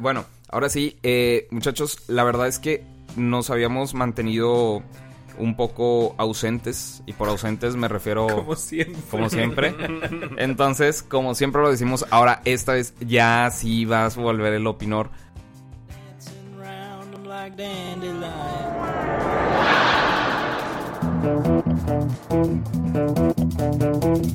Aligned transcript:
Bueno, 0.00 0.24
ahora 0.48 0.68
sí, 0.68 0.98
eh, 1.02 1.46
muchachos, 1.50 1.98
la 2.08 2.24
verdad 2.24 2.48
es 2.48 2.58
que 2.58 2.84
nos 3.16 3.50
habíamos 3.50 3.94
mantenido 3.94 4.82
un 5.38 5.56
poco 5.56 6.14
ausentes, 6.18 7.02
y 7.06 7.12
por 7.12 7.28
ausentes 7.28 7.76
me 7.76 7.88
refiero 7.88 8.26
Como 8.34 8.56
siempre. 8.56 9.02
como 9.10 9.28
siempre. 9.30 9.74
Entonces, 10.38 11.02
como 11.02 11.34
siempre 11.34 11.62
lo 11.62 11.70
decimos, 11.70 12.06
ahora 12.10 12.40
esta 12.44 12.72
vez 12.74 12.94
ya 13.00 13.50
sí 13.50 13.84
vas 13.84 14.16
a 14.16 14.20
volver 14.20 14.52
el 14.54 14.66
opinor. 14.66 15.10
dancing 15.88 16.56
round 16.58 17.26
like 17.26 17.56
dandelions. 17.56 18.34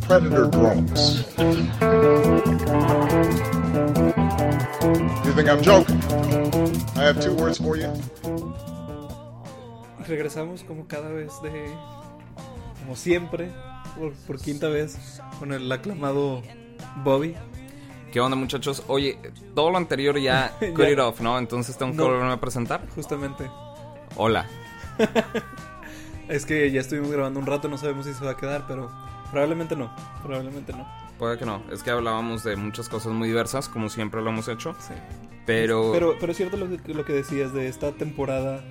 predator 0.07 0.49
drones. 0.51 1.25
Think 5.39 5.51
I'm 5.51 5.61
joking? 5.61 5.97
I 6.97 7.05
have 7.05 7.21
two 7.23 7.33
words 7.33 7.59
for 7.59 7.77
you. 7.77 7.87
Regresamos 10.05 10.63
como 10.65 10.85
cada 10.85 11.07
vez 11.11 11.31
de. 11.41 11.73
Como 12.81 12.97
siempre, 12.97 13.49
por, 13.97 14.11
por 14.27 14.37
quinta 14.41 14.67
vez, 14.67 15.21
con 15.39 15.53
el 15.53 15.71
aclamado 15.71 16.41
Bobby. 17.05 17.35
¿Qué 18.11 18.19
onda, 18.19 18.35
muchachos? 18.35 18.83
Oye, 18.89 19.17
todo 19.55 19.69
lo 19.71 19.77
anterior 19.77 20.19
ya 20.19 20.51
cut 20.59 20.77
Ya. 20.77 20.89
it 20.89 20.99
off, 20.99 21.21
¿no? 21.21 21.37
Entonces 21.39 21.77
tengo 21.77 21.93
que 21.93 21.97
No. 21.99 22.07
volverme 22.07 22.33
a 22.33 22.41
presentar. 22.41 22.85
Justamente. 22.93 23.49
Hola. 24.17 24.45
Es 26.27 26.45
que 26.45 26.69
ya 26.69 26.81
estuvimos 26.81 27.09
grabando 27.11 27.39
un 27.39 27.45
rato, 27.47 27.69
no 27.69 27.77
sabemos 27.77 28.05
si 28.05 28.13
se 28.13 28.23
va 28.25 28.31
a 28.31 28.37
quedar, 28.37 28.65
pero 28.67 28.91
probablemente 29.31 29.75
no. 29.77 29.89
Probablemente 30.21 30.73
no. 30.73 30.85
Puede 31.19 31.37
que 31.37 31.45
no. 31.45 31.61
Es 31.69 31.83
que 31.83 31.91
hablábamos 31.91 32.43
de 32.45 32.55
muchas 32.55 32.87
cosas 32.87 33.11
muy 33.11 33.27
diversas, 33.27 33.67
como 33.67 33.89
siempre 33.89 34.21
lo 34.21 34.29
hemos 34.29 34.47
hecho. 34.47 34.73
Sí. 34.79 34.93
Pero, 35.45 35.91
Pero, 35.91 36.15
pero 36.17 36.31
es 36.31 36.37
cierto 36.37 36.55
lo 36.55 36.69
que, 36.69 36.93
lo 36.93 37.03
que 37.03 37.11
decías 37.11 37.53
de 37.53 37.67
esta 37.67 37.91
temporada. 37.91 38.63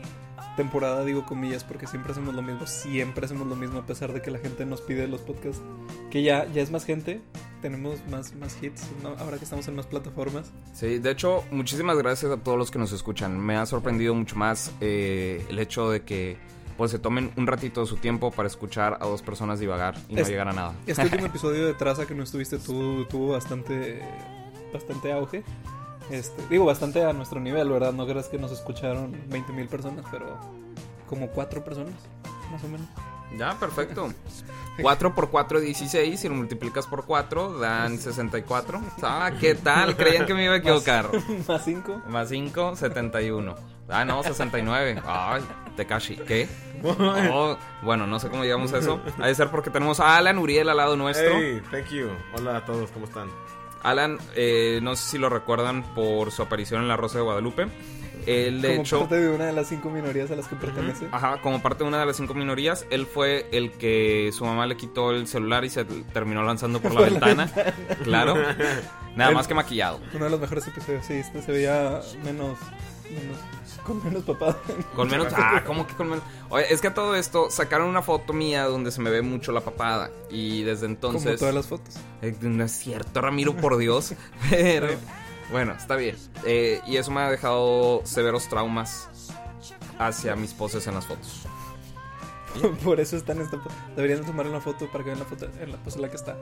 Temporada, 0.56 1.04
digo 1.04 1.24
comillas, 1.24 1.62
porque 1.62 1.86
siempre 1.86 2.12
hacemos 2.12 2.34
lo 2.34 2.42
mismo. 2.42 2.66
Siempre 2.66 3.26
hacemos 3.26 3.46
lo 3.46 3.54
mismo, 3.54 3.78
a 3.78 3.86
pesar 3.86 4.12
de 4.12 4.22
que 4.22 4.30
la 4.30 4.38
gente 4.38 4.64
nos 4.64 4.80
pide 4.80 5.06
los 5.06 5.20
podcasts. 5.20 5.62
Que 6.10 6.22
ya, 6.22 6.50
ya 6.52 6.62
es 6.62 6.70
más 6.70 6.84
gente. 6.84 7.20
Tenemos 7.60 8.00
más, 8.08 8.34
más 8.34 8.60
hits. 8.62 8.88
¿no? 9.02 9.10
Ahora 9.18 9.36
que 9.36 9.44
estamos 9.44 9.68
en 9.68 9.76
más 9.76 9.86
plataformas. 9.86 10.50
sí, 10.72 10.98
de 10.98 11.10
hecho, 11.10 11.44
muchísimas 11.50 11.98
gracias 11.98 12.32
a 12.32 12.38
todos 12.38 12.56
los 12.56 12.70
que 12.70 12.78
nos 12.78 12.92
escuchan. 12.92 13.38
Me 13.38 13.56
ha 13.56 13.66
sorprendido 13.66 14.14
mucho 14.14 14.36
más 14.36 14.72
eh, 14.80 15.44
el 15.48 15.58
hecho 15.58 15.90
de 15.90 16.02
que 16.02 16.38
pues 16.78 16.90
se 16.92 16.98
tomen 16.98 17.32
un 17.36 17.46
ratito 17.46 17.82
de 17.82 17.86
su 17.88 17.96
tiempo 17.96 18.30
para 18.30 18.46
escuchar 18.46 18.96
a 19.00 19.06
dos 19.06 19.20
personas 19.20 19.58
divagar 19.60 19.96
y 20.08 20.14
no 20.14 20.22
Es- 20.22 20.28
llegar 20.28 20.48
a 20.48 20.52
nada. 20.52 20.74
Este 20.86 21.02
último 21.02 21.26
episodio 21.26 21.66
de 21.66 21.74
Traza 21.74 22.06
que 22.06 22.14
no 22.14 22.22
estuviste 22.22 22.58
tú 22.58 23.04
tuvo 23.06 23.32
bastante, 23.32 24.00
bastante 24.72 25.12
auge. 25.12 25.42
Este, 26.10 26.40
digo, 26.48 26.64
bastante 26.64 27.04
a 27.04 27.12
nuestro 27.12 27.38
nivel, 27.40 27.68
¿verdad? 27.68 27.92
No 27.92 28.06
creas 28.06 28.28
que 28.28 28.38
nos 28.38 28.50
escucharon 28.52 29.14
20 29.28 29.52
mil 29.52 29.66
personas, 29.68 30.06
pero 30.10 30.38
como 31.06 31.28
cuatro 31.28 31.62
personas, 31.62 31.92
más 32.50 32.64
o 32.64 32.68
menos. 32.68 32.86
Ya, 33.36 33.58
perfecto. 33.58 34.08
4 34.80 35.14
por 35.14 35.28
4, 35.28 35.60
16. 35.60 36.18
Si 36.18 36.28
lo 36.28 36.34
multiplicas 36.34 36.86
por 36.86 37.04
4, 37.04 37.58
dan 37.58 37.98
64. 37.98 38.80
Ah, 39.02 39.32
¿qué 39.38 39.54
tal? 39.54 39.96
Creían 39.96 40.24
que 40.24 40.32
me 40.32 40.44
iba 40.44 40.54
a 40.54 40.58
equivocar. 40.58 41.10
más 41.48 41.62
cinco. 41.64 42.00
Más 42.08 42.28
5, 42.30 42.76
71. 42.76 43.54
Ah, 43.88 44.04
no, 44.04 44.22
69. 44.22 45.02
Ay, 45.06 45.42
Tekashi. 45.76 46.16
¿Qué? 46.16 46.48
Oh, 46.80 47.56
bueno, 47.82 48.06
no 48.06 48.20
sé 48.20 48.28
cómo 48.28 48.44
llegamos 48.44 48.72
a 48.72 48.78
eso. 48.78 49.00
Ha 49.18 49.26
de 49.26 49.34
ser 49.34 49.48
porque 49.48 49.68
tenemos 49.68 49.98
a 49.98 50.16
Alan 50.16 50.38
Uriel 50.38 50.68
al 50.68 50.76
lado 50.76 50.96
nuestro. 50.96 51.32
Hey, 51.40 51.60
thank 51.72 51.88
you. 51.88 52.08
Hola 52.36 52.58
a 52.58 52.64
todos, 52.64 52.92
¿cómo 52.92 53.06
están? 53.06 53.28
Alan, 53.82 54.18
eh, 54.36 54.78
no 54.80 54.94
sé 54.94 55.10
si 55.10 55.18
lo 55.18 55.28
recuerdan 55.28 55.82
por 55.94 56.30
su 56.30 56.42
aparición 56.42 56.82
en 56.82 56.88
La 56.88 56.96
Rosa 56.96 57.18
de 57.18 57.24
Guadalupe. 57.24 57.66
Él, 58.26 58.62
de 58.62 58.68
como 58.68 58.82
hecho, 58.82 59.00
parte 59.00 59.18
de 59.18 59.30
una 59.34 59.46
de 59.46 59.52
las 59.52 59.68
cinco 59.68 59.90
minorías 59.90 60.30
a 60.30 60.36
las 60.36 60.46
que 60.46 60.54
pertenece. 60.54 61.08
ajá, 61.10 61.40
como 61.40 61.60
parte 61.60 61.82
de 61.82 61.88
una 61.88 61.98
de 61.98 62.06
las 62.06 62.16
cinco 62.16 62.34
minorías, 62.34 62.86
él 62.90 63.04
fue 63.06 63.48
el 63.50 63.72
que 63.72 64.30
su 64.32 64.44
mamá 64.44 64.66
le 64.66 64.76
quitó 64.76 65.10
el 65.10 65.26
celular 65.26 65.64
y 65.64 65.70
se 65.70 65.84
terminó 65.84 66.44
lanzando 66.44 66.80
por 66.80 66.92
la 66.92 67.00
Por 67.08 67.10
la 67.10 67.26
ventana. 67.26 67.50
Claro. 68.04 68.36
Nada 69.16 69.32
más 69.32 69.48
que 69.48 69.54
maquillado. 69.54 69.98
Uno 70.14 70.26
de 70.26 70.30
los 70.30 70.40
mejores 70.40 70.66
episodios, 70.68 71.04
sí, 71.06 71.14
este 71.14 71.42
se 71.42 71.50
veía 71.50 72.00
menos, 72.24 72.56
menos 73.10 73.38
con 73.88 74.04
menos 74.04 74.22
papada. 74.24 74.56
Con 74.94 75.08
menos. 75.08 75.32
Ah, 75.36 75.62
¿cómo 75.64 75.86
que 75.86 75.94
con 75.94 76.10
menos? 76.10 76.24
Oye, 76.50 76.72
es 76.72 76.80
que 76.80 76.88
a 76.88 76.94
todo 76.94 77.14
esto 77.14 77.50
sacaron 77.50 77.88
una 77.88 78.02
foto 78.02 78.32
mía 78.32 78.64
donde 78.64 78.90
se 78.90 79.00
me 79.00 79.08
ve 79.08 79.22
mucho 79.22 79.50
la 79.52 79.62
papada. 79.62 80.10
Y 80.30 80.62
desde 80.62 80.82
como 80.82 80.94
entonces. 80.94 81.38
todas 81.38 81.54
las 81.54 81.66
fotos. 81.66 81.94
Eh, 82.20 82.36
No 82.40 82.64
es 82.64 82.72
cierto, 82.72 83.20
Ramiro, 83.20 83.56
por 83.56 83.76
Dios. 83.78 84.14
Pero. 84.50 84.88
Bueno, 85.50 85.72
está 85.72 85.96
bien. 85.96 86.16
Eh, 86.44 86.82
y 86.86 86.96
eso 86.96 87.10
me 87.10 87.20
ha 87.22 87.30
dejado 87.30 88.02
severos 88.04 88.48
traumas 88.48 89.08
hacia 89.98 90.36
mis 90.36 90.52
poses 90.52 90.86
en 90.86 90.94
las 90.94 91.06
fotos. 91.06 91.46
Por 92.84 93.00
eso 93.00 93.16
está 93.16 93.32
en 93.32 93.40
esta. 93.42 93.58
Deberían 93.96 94.24
tomar 94.24 94.46
una 94.46 94.60
foto 94.60 94.86
para 94.90 95.04
que 95.04 95.10
vean 95.10 95.20
la 95.20 95.24
foto 95.24 95.46
en 95.60 95.72
la 95.72 95.78
pose 95.78 95.96
en 95.96 96.02
la 96.02 96.10
que 96.10 96.16
está. 96.16 96.36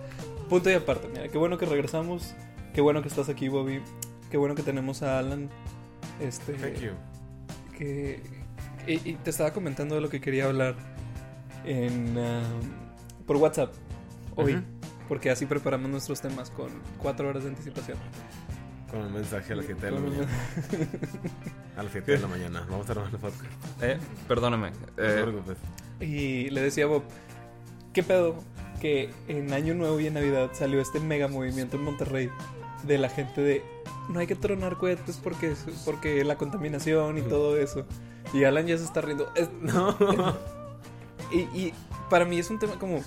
Punto 0.49 0.71
y 0.71 0.75
aparte, 0.75 1.09
mira, 1.09 1.29
qué 1.29 1.39
bueno 1.39 1.59
que 1.59 1.67
regresamos. 1.67 2.35
Qué 2.75 2.81
bueno 2.81 3.03
que 3.03 3.09
estás 3.09 3.29
aquí, 3.29 3.49
Bobby. 3.49 3.81
Qué 4.31 4.37
bueno 4.37 4.55
que 4.57 4.63
tenemos 4.63 5.03
a 5.03 5.19
Alan. 5.19 5.51
Este. 6.21 6.53
Thank 6.55 6.81
you. 6.81 6.93
Que. 7.77 8.23
Y, 8.87 9.11
y 9.11 9.15
te 9.17 9.31
estaba 9.31 9.53
comentando 9.53 9.95
de 9.97 10.01
lo 10.01 10.09
que 10.09 10.21
quería 10.21 10.45
hablar 10.47 10.77
en 11.65 12.17
um, 12.17 13.25
por 13.27 13.37
WhatsApp 13.37 13.73
hoy. 14.37 14.63
Porque 15.09 15.31
así 15.31 15.47
preparamos 15.47 15.89
nuestros 15.91 16.21
temas 16.21 16.51
con 16.51 16.69
cuatro 16.99 17.29
horas 17.29 17.45
de 17.45 17.51
anticipación. 17.51 17.97
Con 18.91 19.01
un 19.03 19.13
mensaje 19.13 19.53
a 19.53 19.57
las 19.57 19.67
7 19.67 19.87
de 19.87 19.93
la 19.93 20.01
mañana. 20.01 20.29
A 21.77 21.83
las 21.83 21.93
7 21.93 22.13
de 22.13 22.19
la 22.19 22.27
mañana. 22.29 22.67
Vamos 22.71 22.89
a 22.89 22.93
armar 22.93 23.09
el 23.13 23.19
podcast. 23.19 23.45
Eh, 23.83 23.99
perdóname. 24.27 24.71
No 24.71 24.77
te 24.97 25.19
Eh, 25.19 25.23
preocupes. 25.23 25.59
Y 26.01 26.51
le 26.51 26.63
decía 26.63 26.85
a 26.85 26.89
Bob, 26.89 27.03
¿qué 27.93 28.03
pedo? 28.03 28.43
Que 28.81 29.11
en 29.29 29.53
Año 29.53 29.75
Nuevo 29.75 29.99
y 30.01 30.07
en 30.07 30.15
Navidad 30.15 30.51
salió 30.53 30.81
este 30.81 31.01
mega 31.01 31.29
movimiento 31.29 31.77
en 31.77 31.85
Monterrey 31.85 32.31
de 32.83 32.99
la 32.99 33.09
gente 33.09 33.41
de 33.41 33.65
no 34.09 34.21
hay 34.21 34.27
que 34.27 34.37
tronar 34.37 34.77
cohetes 34.77 35.19
porque, 35.23 35.55
porque 35.85 36.23
la 36.25 36.37
contaminación 36.37 37.19
y 37.19 37.23
todo 37.23 37.57
eso. 37.57 37.85
Y 38.33 38.45
Alan 38.45 38.67
ya 38.67 38.77
se 38.79 38.85
está 38.85 39.01
riendo. 39.01 39.31
Es- 39.35 39.51
No. 39.63 39.97
y, 41.33 41.39
y 41.59 41.73
para 42.11 42.25
mí 42.25 42.39
es 42.39 42.51
un 42.51 42.59
tema 42.59 42.79
como, 42.79 43.03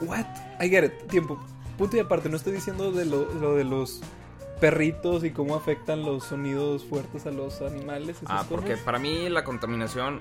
¿what? 0.00 0.26
I 0.60 0.68
get 0.68 0.84
it. 0.84 0.92
Tiempo. 1.08 1.38
Punto 1.76 1.96
y 1.96 2.00
aparte, 2.00 2.28
no 2.28 2.36
estoy 2.36 2.52
diciendo 2.54 2.92
de 2.92 3.04
lo, 3.04 3.32
lo 3.34 3.54
de 3.54 3.64
los 3.64 4.00
perritos 4.60 5.22
y 5.24 5.30
cómo 5.30 5.54
afectan 5.54 6.04
los 6.04 6.24
sonidos 6.24 6.84
fuertes 6.84 7.26
a 7.26 7.30
los 7.30 7.60
animales. 7.62 8.16
esas 8.16 8.28
ah, 8.28 8.44
porque 8.48 8.70
cosas. 8.72 8.84
para 8.84 8.98
mí 8.98 9.28
la 9.28 9.44
contaminación. 9.44 10.20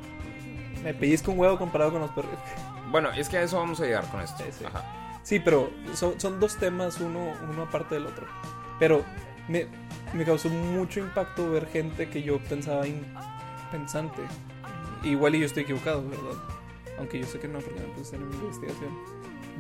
Me 0.83 0.93
pellizco 0.93 1.31
un 1.31 1.39
huevo 1.39 1.57
comparado 1.57 1.91
con 1.91 2.01
los 2.01 2.11
perritos. 2.11 2.39
Bueno, 2.91 3.11
es 3.11 3.27
que 3.29 3.37
a 3.37 3.41
eso 3.43 3.57
vamos 3.57 3.79
a 3.81 3.85
llegar 3.85 4.09
con 4.09 4.21
esto. 4.21 4.43
Sí. 4.57 4.65
Ajá. 4.65 4.83
Sí, 5.23 5.39
pero 5.39 5.69
son, 5.93 6.19
son 6.19 6.39
dos 6.39 6.55
temas, 6.55 6.99
uno, 7.01 7.33
uno 7.51 7.63
aparte 7.63 7.95
del 7.95 8.05
otro. 8.05 8.25
Pero 8.79 9.03
me, 9.49 9.67
me 10.13 10.23
causó 10.23 10.47
mucho 10.49 10.99
impacto 11.01 11.49
ver 11.51 11.67
gente 11.67 12.09
que 12.09 12.23
yo 12.23 12.39
pensaba 12.39 12.85
impensante. 12.87 14.21
Igual 15.03 15.35
y 15.35 15.39
yo 15.41 15.45
estoy 15.45 15.63
equivocado, 15.63 16.07
¿verdad? 16.07 16.41
Aunque 16.97 17.19
yo 17.19 17.25
sé 17.27 17.39
que 17.39 17.47
no, 17.47 17.59
porque 17.59 17.79
me 17.79 17.87
puse 17.87 18.15
en 18.15 18.27
mi 18.29 18.35
investigación. 18.35 18.89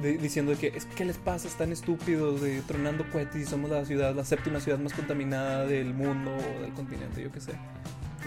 De- 0.01 0.17
diciendo 0.17 0.53
que, 0.57 0.67
es, 0.67 0.85
¿qué 0.85 1.03
les 1.05 1.17
pasa? 1.17 1.47
Están 1.47 1.71
estúpidos 1.71 2.41
de 2.41 2.61
tronando 2.61 3.03
cohetes 3.11 3.41
y 3.41 3.45
somos 3.45 3.69
la 3.69 3.83
ciudad, 3.83 4.15
la 4.15 4.23
séptima 4.23 4.59
ciudad 4.59 4.79
más 4.79 4.93
contaminada 4.93 5.65
del 5.65 5.93
mundo 5.93 6.31
o 6.35 6.61
del 6.61 6.71
continente, 6.73 7.21
yo 7.21 7.31
qué 7.31 7.41
sé. 7.41 7.53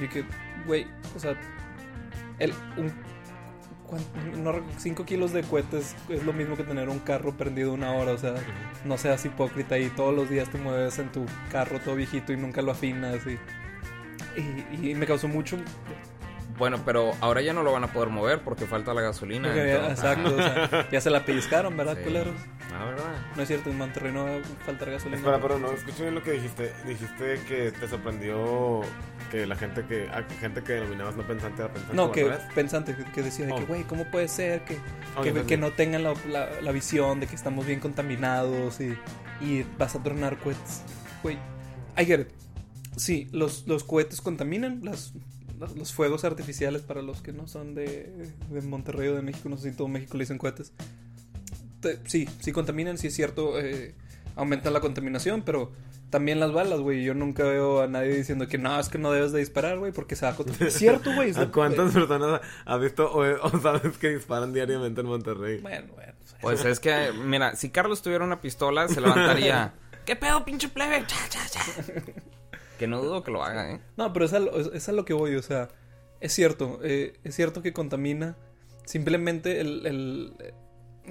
Y 0.02 0.08
que, 0.08 0.24
güey, 0.66 0.86
o 1.16 1.18
sea, 1.20 1.36
el, 2.40 2.52
un, 2.76 2.92
5 4.78 5.04
kilos 5.04 5.32
de 5.32 5.42
cohetes 5.42 5.96
es 6.08 6.24
lo 6.24 6.32
mismo 6.32 6.56
que 6.56 6.62
tener 6.64 6.88
un 6.88 7.00
carro 7.00 7.32
prendido 7.32 7.72
una 7.72 7.92
hora, 7.92 8.12
o 8.12 8.18
sea, 8.18 8.34
no 8.84 8.96
seas 8.98 9.24
hipócrita 9.24 9.78
y 9.78 9.88
todos 9.88 10.14
los 10.14 10.30
días 10.30 10.48
te 10.48 10.58
mueves 10.58 10.98
en 11.00 11.10
tu 11.10 11.26
carro 11.50 11.80
todo 11.80 11.96
viejito 11.96 12.32
y 12.32 12.36
nunca 12.36 12.62
lo 12.62 12.70
afinas 12.72 13.18
y, 13.26 13.36
y, 14.40 14.90
y 14.90 14.94
me 14.94 15.06
causó 15.06 15.26
mucho 15.26 15.56
Bueno, 16.56 16.78
pero 16.84 17.10
ahora 17.20 17.40
ya 17.42 17.52
no 17.52 17.64
lo 17.64 17.72
van 17.72 17.82
a 17.82 17.88
poder 17.92 18.10
mover 18.10 18.42
porque 18.42 18.64
falta 18.66 18.94
la 18.94 19.00
gasolina. 19.00 19.48
porque 19.48 19.74
exacto, 19.74 20.34
o 20.36 20.36
sea, 20.36 20.88
ya 20.92 21.00
se 21.00 21.10
la 21.10 21.24
pellizcaron, 21.24 21.76
¿verdad, 21.76 21.96
Sí. 21.96 22.04
culeros? 22.04 22.34
Ah, 22.72 22.84
¿verdad? 22.84 23.04
No 23.34 23.42
es 23.42 23.48
cierto, 23.48 23.70
en 23.70 23.78
Monterrey 23.78 24.12
no 24.12 24.24
va 24.26 24.36
a 24.36 24.64
faltar 24.64 24.88
gasolina. 24.92 25.16
Espera, 25.18 25.40
pero 25.40 25.58
no, 25.58 25.72
escuché 25.72 26.02
bien 26.04 26.14
lo 26.14 26.22
que 26.22 26.30
dijiste. 26.32 26.72
Dijiste 26.86 27.40
que 27.48 27.72
te 27.72 27.88
sorprendió 27.88 28.82
que 29.30 29.46
la 29.46 29.56
gente 29.56 29.84
que, 29.86 30.08
a 30.10 30.26
que 30.26 30.34
gente 30.34 30.62
que 30.62 30.74
denominabas 30.74 31.16
no 31.16 31.26
pensante 31.26 31.62
era 31.62 31.72
pensante. 31.72 31.96
no, 31.96 32.04
¿o 32.06 32.12
que 32.12 32.22
al 32.22 32.28
revés? 32.30 32.44
pensante, 32.54 32.94
que, 32.96 33.04
que 33.04 33.22
decía 33.22 33.46
de 33.46 33.54
que, 33.54 33.62
Oh. 33.62 33.66
güey, 33.66 33.84
¿cómo 33.84 34.04
puede 34.10 34.28
ser 34.28 34.64
que, 34.64 34.76
Oh, 35.16 35.22
que, 35.22 35.32
que 35.44 35.56
no 35.56 35.70
tengan 35.72 36.02
la, 36.02 36.14
la- 36.28 36.60
la 36.60 36.72
visión 36.72 37.20
de 37.20 37.26
que 37.26 37.34
estamos 37.36 37.64
bien 37.66 37.80
contaminados 37.80 38.80
y, 38.80 38.94
y 39.40 39.64
vas 39.78 39.94
a 39.94 40.02
tronar 40.02 40.38
cohetes? 40.38 40.82
Güey, 41.22 41.36
I 41.98 42.04
get 42.04 42.20
it. 42.20 42.28
Sí, 42.96 43.28
los, 43.32 43.66
los 43.66 43.84
cohetes 43.84 44.20
contaminan, 44.20 44.80
las, 44.82 45.12
los, 45.58 45.76
los 45.76 45.92
fuegos 45.94 46.24
artificiales 46.24 46.82
para 46.82 47.00
los 47.02 47.22
que 47.22 47.32
no 47.32 47.46
son 47.46 47.74
de, 47.74 48.30
de 48.50 48.60
Monterrey 48.62 49.08
o 49.08 49.14
de 49.14 49.22
México, 49.22 49.48
no 49.48 49.56
sé 49.56 49.70
si 49.70 49.76
todo 49.76 49.88
México 49.88 50.16
le 50.18 50.24
dicen 50.24 50.38
cohetes. 50.38 50.72
Te- 51.80 51.98
sí, 52.06 52.28
sí 52.40 52.52
contaminan, 52.52 52.98
sí 52.98 53.06
es 53.06 53.14
cierto, 53.14 53.58
eh, 53.58 53.94
aumentan 54.36 54.72
la 54.72 54.80
contaminación, 54.80 55.42
pero 55.42 55.72
también 56.10 56.40
las 56.40 56.52
balas, 56.52 56.80
güey. 56.80 57.02
Yo 57.04 57.14
nunca 57.14 57.44
veo 57.44 57.80
a 57.82 57.86
nadie 57.86 58.14
diciendo 58.14 58.48
que 58.48 58.58
no, 58.58 58.78
es 58.78 58.88
que 58.88 58.98
no 58.98 59.12
debes 59.12 59.32
de 59.32 59.38
disparar, 59.38 59.78
güey, 59.78 59.92
porque 59.92 60.16
se 60.16 60.26
va 60.26 60.32
a 60.32 60.64
Es 60.64 60.74
cierto, 60.74 61.12
güey. 61.14 61.30
es 61.30 61.36
¿A 61.38 61.44
la- 61.46 61.50
cuántas 61.52 61.92
personas 61.94 62.40
has 62.64 62.80
visto 62.80 63.10
o, 63.10 63.22
o 63.46 63.60
sabes 63.60 63.96
que 63.98 64.08
disparan 64.10 64.52
diariamente 64.52 65.00
en 65.00 65.06
Monterrey? 65.06 65.60
Bueno, 65.60 65.92
bueno. 65.94 66.12
sea, 66.24 66.38
Pues 66.40 66.64
es 66.64 66.80
que, 66.80 67.12
mira, 67.24 67.54
si 67.56 67.70
Carlos 67.70 68.02
tuviera 68.02 68.24
una 68.24 68.40
pistola, 68.40 68.88
se 68.88 69.00
levantaría. 69.00 69.72
¿Qué 70.04 70.16
pedo, 70.16 70.44
pinche 70.44 70.68
plebe? 70.68 71.04
Cha, 71.06 71.16
cha, 71.28 71.46
cha. 71.48 71.60
Que 72.78 72.86
no 72.86 73.00
dudo 73.02 73.22
que 73.22 73.30
lo 73.30 73.44
haga, 73.44 73.70
¿eh? 73.72 73.80
No, 73.96 74.12
pero 74.12 74.24
es 74.24 74.32
a, 74.32 74.38
lo, 74.40 74.58
es- 74.58 74.70
es 74.72 74.88
a 74.88 74.92
lo 74.92 75.04
que 75.04 75.12
voy, 75.12 75.36
o 75.36 75.42
sea, 75.42 75.68
es 76.20 76.32
cierto, 76.32 76.80
eh, 76.82 77.14
es 77.24 77.34
cierto 77.36 77.62
que 77.62 77.72
contamina. 77.72 78.36
Simplemente 78.84 79.60
el, 79.60 79.86
el- 79.86 80.32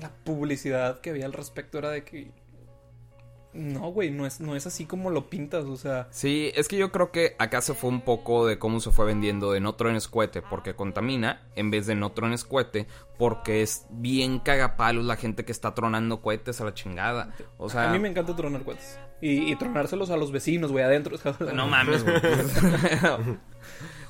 la 0.02 0.10
publicidad 0.24 1.00
que 1.02 1.12
había 1.12 1.26
al 1.26 1.34
respecto 1.34 1.78
era 1.78 1.90
de 1.92 2.04
que... 2.04 2.32
No, 3.52 3.92
güey, 3.92 4.12
no 4.12 4.26
es, 4.26 4.40
no 4.40 4.56
es 4.56 4.68
así 4.68 4.86
como 4.86 5.10
lo 5.10 5.30
pintas, 5.30 5.66
o 5.66 5.76
sea... 5.76 6.08
Sí, 6.12 6.52
es 6.56 6.68
que 6.68 6.78
yo 6.78 6.92
creo 6.92 7.12
que 7.12 7.36
acá 7.40 7.62
se 7.62 7.74
fue 7.74 7.90
un 7.90 8.02
poco 8.02 8.46
de 8.46 8.60
cómo 8.60 8.80
se 8.80 8.92
fue 8.92 9.06
vendiendo 9.06 9.52
de 9.52 9.60
no 9.60 9.74
trones 9.74 10.08
cohete 10.08 10.42
porque 10.44 10.76
contamina 10.76 11.48
en 11.56 11.72
vez 11.72 11.88
de 11.88 11.96
no 11.96 12.12
trones 12.12 12.44
cohete 12.44 12.88
porque 13.18 13.64
es 13.64 13.88
bien 13.90 14.40
cagapalos 14.40 15.04
la 15.04 15.16
gente 15.16 15.46
que 15.46 15.52
está 15.52 15.74
tronando 15.74 16.22
cohetes 16.22 16.62
a 16.62 16.66
la 16.66 16.74
chingada. 16.74 17.34
O 17.58 17.70
sea, 17.70 17.90
a 17.90 17.94
mí 17.94 18.00
me 18.00 18.10
encanta 18.10 18.36
tronar 18.36 18.64
cohetes. 18.64 19.00
Y, 19.22 19.52
y 19.52 19.56
tronárselos 19.58 20.10
a 20.10 20.18
los 20.18 20.32
vecinos, 20.32 20.72
güey, 20.72 20.84
adentro. 20.84 21.18
no 21.54 21.68
mames, 21.68 22.04
güey. 22.04 22.16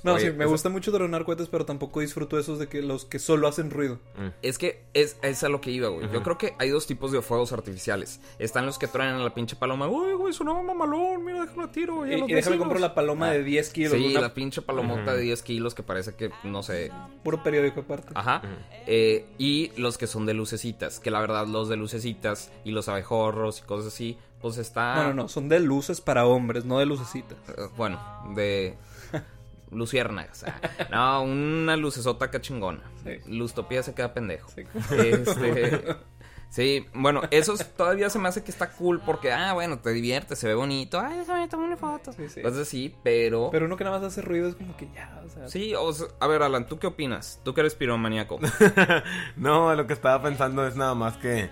No, 0.02 0.14
Oye, 0.14 0.28
sí, 0.32 0.38
me 0.38 0.46
eso- 0.46 0.52
gusta 0.52 0.70
mucho 0.70 0.94
tronar 0.94 1.26
cohetes, 1.26 1.50
pero 1.50 1.66
tampoco 1.66 2.00
disfruto 2.00 2.40
esos 2.40 2.58
de 2.58 2.68
que 2.70 2.82
los 2.82 3.04
que 3.04 3.20
solo 3.20 3.50
hacen 3.50 3.70
ruido. 3.70 4.00
Es 4.42 4.58
que 4.58 4.86
es, 4.94 5.18
es 5.22 5.44
a 5.44 5.50
lo 5.50 5.60
que 5.60 5.72
iba, 5.72 5.90
güey. 5.90 6.10
Yo 6.14 6.24
creo 6.24 6.38
que 6.38 6.54
hay 6.58 6.70
dos 6.70 6.88
tipos 6.88 7.12
de 7.12 7.22
fuegos 7.22 7.52
artificiales. 7.52 8.22
Están 8.40 8.66
los 8.66 8.78
que 8.80 8.88
truenan 8.88 9.16
a 9.16 9.24
la 9.26 9.34
pinche 9.34 9.58
paloma. 9.58 9.90
Uy, 9.90 10.14
güey, 10.14 10.32
sonaba 10.32 10.64
mamalón. 10.64 11.26
Mira, 11.26 11.42
déjame 11.46 11.68
tiro. 11.68 12.08
Y, 12.08 12.14
y 12.14 12.34
déjame 12.34 12.58
comprar 12.58 12.80
la 12.80 12.96
paloma 12.96 13.30
de 13.32 13.44
10 13.44 13.74
kilos. 13.74 13.94
Ah, 13.94 13.98
Sí, 13.98 14.06
una- 14.12 14.22
la 14.22 14.34
pinche 14.34 14.62
palomota 14.62 15.14
de 15.14 15.22
10 15.22 15.44
kilos 15.44 15.76
que 15.76 15.84
parece 15.84 16.16
que, 16.16 16.32
no 16.46 16.64
sé. 16.64 16.92
Puro 17.22 17.44
periódico 17.44 17.82
aparte. 17.82 18.14
Ajá. 18.16 18.42
Eh, 18.88 19.26
y 19.38 19.72
los 19.76 19.98
que 19.98 20.08
son 20.08 20.26
de 20.26 20.34
lucecitas. 20.34 21.02
Que 21.02 21.12
la 21.12 21.20
verdad, 21.20 21.46
los 21.46 21.68
de 21.68 21.76
lucecitas 21.76 22.54
y 22.64 22.72
los 22.72 22.88
abejorros 22.88 23.60
y 23.60 23.64
cosas 23.64 23.88
así, 23.94 24.18
pues 24.42 24.58
está. 24.58 24.96
No, 24.96 25.04
no, 25.10 25.14
no, 25.14 25.28
son 25.28 25.50
de 25.50 25.60
luces 25.60 26.02
para 26.02 26.26
hombres, 26.26 26.66
no 26.66 26.80
de 26.80 26.86
lucecitas. 26.86 27.38
Eh, 27.50 27.68
Bueno, 27.78 28.00
de. 28.36 28.76
Luciérnagas. 29.72 30.46
Ah, 30.46 30.88
No, 30.90 31.24
una 31.24 31.76
lucesota 31.78 32.32
cachingona. 32.32 32.82
Sí. 33.04 33.18
Lustopía 33.28 33.84
se 33.84 33.94
queda 33.94 34.14
pendejo. 34.14 34.50
Sí. 34.50 34.64
Este. 34.98 35.96
Sí, 36.52 36.88
bueno, 36.96 37.22
eso 37.30 37.54
es- 37.54 37.76
todavía 37.76 38.10
se 38.10 38.18
me 38.18 38.28
hace 38.28 38.44
que 38.44 38.50
está 38.50 38.72
cool 38.72 39.00
porque, 39.06 39.32
ah, 39.32 39.54
bueno, 39.54 39.78
te 39.78 39.92
diviertes, 39.92 40.40
se 40.40 40.48
ve 40.48 40.56
bonito. 40.56 41.00
Ay, 41.00 41.20
déjame 41.20 41.48
tomar 41.48 41.68
una 41.68 41.78
foto. 41.78 42.12
Sí, 42.12 42.28
sí. 42.28 42.42
Cosas 42.42 42.62
así, 42.62 42.96
pero. 43.04 43.50
Pero 43.52 43.68
uno 43.68 43.78
que 43.78 43.84
nada 43.84 44.00
más 44.00 44.08
hace 44.08 44.24
ruido 44.24 44.50
es 44.50 44.56
como 44.56 44.76
que 44.76 44.90
ya, 44.92 45.22
o 45.24 45.30
sea. 45.30 45.48
Sí, 45.48 45.76
o 45.76 45.94
sea, 45.94 46.08
a 46.20 46.26
ver, 46.26 46.42
Alan, 46.42 46.66
¿tú 46.66 46.80
qué 46.80 46.88
opinas? 46.88 47.40
Tú 47.44 47.54
que 47.54 47.62
eres 47.62 47.76
piromaníaco. 47.76 48.40
No, 49.38 49.76
lo 49.76 49.86
que 49.86 49.94
estaba 49.94 50.24
pensando 50.24 50.66
es 50.66 50.76
nada 50.76 50.96
más 50.96 51.18
que 51.18 51.52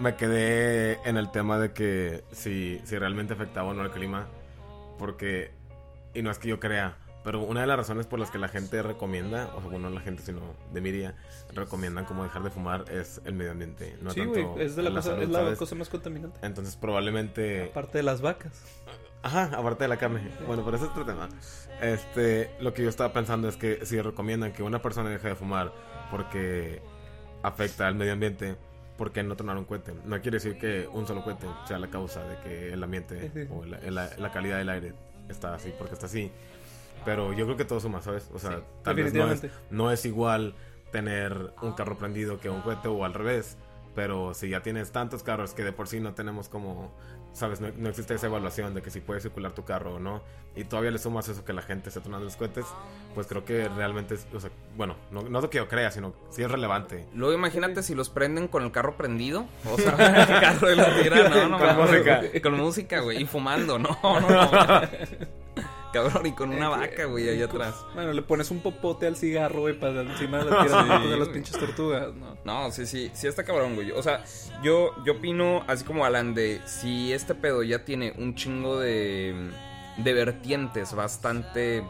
me 0.00 0.16
quedé 0.16 1.00
en 1.08 1.16
el 1.16 1.30
tema 1.30 1.58
de 1.58 1.72
que 1.72 2.24
si, 2.32 2.80
si 2.84 2.98
realmente 2.98 3.34
afectaba 3.34 3.68
o 3.68 3.74
no 3.74 3.84
el 3.84 3.90
clima. 3.90 4.26
Porque, 4.98 5.52
y 6.14 6.22
no 6.22 6.30
es 6.30 6.38
que 6.38 6.48
yo 6.48 6.60
crea, 6.60 6.96
pero 7.22 7.42
una 7.42 7.60
de 7.60 7.66
las 7.66 7.76
razones 7.76 8.06
por 8.06 8.18
las 8.18 8.30
que 8.30 8.38
la 8.38 8.48
gente 8.48 8.82
recomienda, 8.82 9.50
o 9.54 9.60
sea, 9.60 9.70
bueno, 9.70 9.88
no 9.88 9.94
la 9.94 10.00
gente, 10.00 10.22
sino 10.22 10.40
de 10.72 10.80
mi 10.80 10.90
día, 10.90 11.14
recomiendan 11.52 12.04
como 12.04 12.22
dejar 12.22 12.42
de 12.42 12.50
fumar 12.50 12.84
es 12.90 13.20
el 13.24 13.34
medio 13.34 13.52
ambiente. 13.52 13.96
No 14.00 14.10
sí, 14.10 14.20
tanto 14.20 14.58
es, 14.58 14.76
de 14.76 14.82
la 14.82 14.90
cosa, 14.90 15.10
salud, 15.10 15.22
es 15.22 15.28
la 15.28 15.56
cosa 15.56 15.74
más 15.74 15.88
contaminante. 15.88 16.38
Entonces 16.42 16.76
probablemente... 16.76 17.64
Aparte 17.70 17.98
de 17.98 18.04
las 18.04 18.22
vacas. 18.22 18.62
Ajá, 19.22 19.50
aparte 19.54 19.84
de 19.84 19.88
la 19.88 19.98
carne. 19.98 20.30
Bueno, 20.46 20.64
pero 20.64 20.76
ese 20.76 20.86
es 20.86 20.90
otro 20.92 21.04
tema. 21.04 21.28
Este, 21.82 22.50
lo 22.60 22.72
que 22.72 22.82
yo 22.82 22.88
estaba 22.88 23.12
pensando 23.12 23.48
es 23.48 23.56
que 23.56 23.84
si 23.84 24.00
recomiendan 24.00 24.52
que 24.52 24.62
una 24.62 24.80
persona 24.80 25.10
deje 25.10 25.28
de 25.28 25.34
fumar 25.34 25.72
porque 26.10 26.80
afecta 27.42 27.86
al 27.86 27.96
medio 27.96 28.14
ambiente, 28.14 28.56
¿por 29.00 29.12
qué 29.12 29.22
no 29.22 29.34
tronar 29.34 29.56
un 29.56 29.64
cohete? 29.64 29.94
No 30.04 30.20
quiere 30.20 30.36
decir 30.36 30.58
que 30.58 30.86
un 30.92 31.06
solo 31.06 31.24
cohete 31.24 31.46
sea 31.66 31.78
la 31.78 31.88
causa 31.88 32.22
de 32.22 32.36
que 32.42 32.72
el 32.74 32.82
ambiente 32.84 33.18
Sí, 33.18 33.30
sí. 33.46 33.48
o 33.50 33.64
la, 33.64 33.78
la- 33.90 34.10
la 34.18 34.30
calidad 34.30 34.58
del 34.58 34.68
aire 34.68 34.92
está 35.30 35.54
así, 35.54 35.72
porque 35.78 35.94
está 35.94 36.04
así. 36.04 36.30
Pero 37.06 37.32
yo 37.32 37.46
creo 37.46 37.56
que 37.56 37.64
todo 37.64 37.80
suma, 37.80 38.02
¿sabes? 38.02 38.28
O 38.34 38.38
sea, 38.38 38.60
tal 38.82 38.96
vez 38.96 39.14
no 39.14 39.32
es, 39.32 39.46
no 39.70 39.90
es 39.90 40.04
igual 40.04 40.54
tener 40.92 41.54
un 41.62 41.72
carro 41.72 41.96
prendido 41.96 42.38
que 42.40 42.50
un 42.50 42.60
cohete 42.60 42.88
o 42.88 43.02
al 43.06 43.14
revés. 43.14 43.56
Pero 43.94 44.34
si 44.34 44.50
ya 44.50 44.60
tienes 44.62 44.92
tantos 44.92 45.22
carros 45.22 45.54
que 45.54 45.64
de 45.64 45.72
por 45.72 45.88
sí 45.88 45.98
no 45.98 46.12
tenemos 46.12 46.50
como, 46.50 46.92
sabes, 47.32 47.60
no, 47.60 47.68
no 47.76 47.88
existe 47.88 48.14
esa 48.14 48.26
evaluación 48.26 48.74
de 48.74 48.82
que 48.82 48.90
si 48.90 49.00
puede 49.00 49.20
circular 49.20 49.52
tu 49.52 49.64
carro 49.64 49.94
o 49.94 49.98
no, 49.98 50.22
y 50.56 50.64
todavía 50.64 50.90
le 50.90 50.98
sumas 50.98 51.28
eso 51.28 51.44
que 51.44 51.52
la 51.52 51.62
gente 51.62 51.90
se 51.90 52.00
tronando 52.00 52.24
los 52.24 52.36
cohetes, 52.36 52.66
pues 53.14 53.26
creo 53.26 53.44
que 53.44 53.68
realmente 53.68 54.14
es, 54.14 54.26
o 54.34 54.40
sea, 54.40 54.50
bueno, 54.76 54.96
no, 55.10 55.22
no 55.22 55.40
lo 55.40 55.48
que 55.48 55.58
yo 55.58 55.68
crea, 55.68 55.90
sino 55.92 56.12
sí 56.30 56.42
es 56.42 56.50
relevante. 56.50 57.06
Luego 57.14 57.34
imagínate 57.34 57.82
si 57.82 57.94
los 57.94 58.10
prenden 58.10 58.48
con 58.48 58.64
el 58.64 58.72
carro 58.72 58.96
prendido. 58.96 59.46
O 59.64 59.78
sea, 59.78 59.92
el 60.22 60.40
carro 60.40 60.68
de 60.68 60.76
la 60.76 61.02
tira, 61.02 61.28
no, 61.28 61.48
no, 61.48 61.58
Con 61.58 61.76
música. 61.76 62.22
Con 62.42 62.56
música, 62.56 63.00
güey. 63.00 63.22
Y 63.22 63.26
fumando, 63.26 63.78
no, 63.78 63.96
no, 64.02 64.20
no. 64.20 64.80
Cabrón, 65.92 66.26
y 66.26 66.32
con 66.32 66.50
una 66.50 66.68
vaca, 66.68 67.04
güey, 67.06 67.28
ahí 67.28 67.42
atrás. 67.42 67.74
Bueno, 67.94 68.12
le 68.12 68.22
pones 68.22 68.50
un 68.50 68.60
popote 68.60 69.06
al 69.06 69.16
cigarro, 69.16 69.60
güey, 69.62 69.78
para 69.78 70.02
encima 70.02 70.38
de 70.38 70.50
las 70.50 70.66
tiras 70.66 71.02
Sí, 71.02 71.08
de 71.08 71.16
las 71.16 71.28
pinches 71.28 71.58
tortugas, 71.58 72.14
¿no? 72.14 72.36
No, 72.44 72.70
sí, 72.70 72.86
sí, 72.86 73.10
sí 73.12 73.26
está 73.26 73.44
cabrón, 73.44 73.74
güey. 73.74 73.90
O 73.90 74.02
sea, 74.02 74.24
yo, 74.62 74.94
yo 75.04 75.14
opino, 75.14 75.64
así 75.66 75.84
como 75.84 76.04
Alan, 76.04 76.34
de 76.34 76.60
si 76.64 77.12
este 77.12 77.34
pedo 77.34 77.62
ya 77.62 77.84
tiene 77.84 78.14
un 78.18 78.34
chingo 78.36 78.78
de, 78.78 79.50
de 79.96 80.12
vertientes 80.12 80.94
bastante 80.94 81.84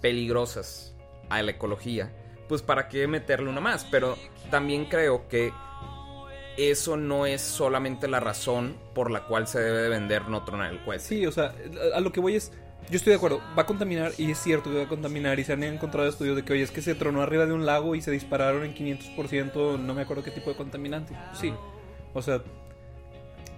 peligrosas 0.00 0.94
a 1.28 1.42
la 1.42 1.50
ecología, 1.50 2.12
pues 2.48 2.62
para 2.62 2.88
qué 2.88 3.06
meterle 3.08 3.50
una 3.50 3.60
más. 3.60 3.84
Pero 3.90 4.16
también 4.50 4.86
creo 4.86 5.28
que 5.28 5.52
eso 6.56 6.96
no 6.96 7.26
es 7.26 7.40
solamente 7.40 8.08
la 8.08 8.20
razón 8.20 8.76
por 8.94 9.10
la 9.10 9.24
cual 9.26 9.46
se 9.46 9.60
debe 9.60 9.82
de 9.82 9.88
vender 9.88 10.28
no 10.28 10.44
tronar 10.44 10.72
el 10.72 10.82
cohete. 10.84 11.04
Sí, 11.04 11.26
o 11.26 11.32
sea, 11.32 11.54
a 11.94 12.00
lo 12.00 12.12
que 12.12 12.20
voy 12.20 12.36
es. 12.36 12.52
Yo 12.88 12.96
estoy 12.96 13.10
de 13.10 13.16
acuerdo, 13.16 13.40
va 13.56 13.62
a 13.62 13.66
contaminar 13.66 14.12
y 14.18 14.30
es 14.30 14.38
cierto 14.38 14.70
que 14.70 14.76
va 14.76 14.82
a 14.84 14.88
contaminar 14.88 15.38
y 15.38 15.44
se 15.44 15.52
han 15.52 15.62
encontrado 15.62 16.08
estudios 16.08 16.34
de 16.36 16.44
que, 16.44 16.52
oye, 16.54 16.62
es 16.62 16.70
que 16.70 16.82
se 16.82 16.94
tronó 16.94 17.22
arriba 17.22 17.46
de 17.46 17.52
un 17.52 17.64
lago 17.64 17.94
y 17.94 18.02
se 18.02 18.10
dispararon 18.10 18.64
en 18.64 18.74
500%, 18.74 19.78
no 19.78 19.94
me 19.94 20.02
acuerdo 20.02 20.24
qué 20.24 20.32
tipo 20.32 20.50
de 20.50 20.56
contaminante. 20.56 21.14
Sí, 21.38 21.52
o 22.14 22.22
sea, 22.22 22.42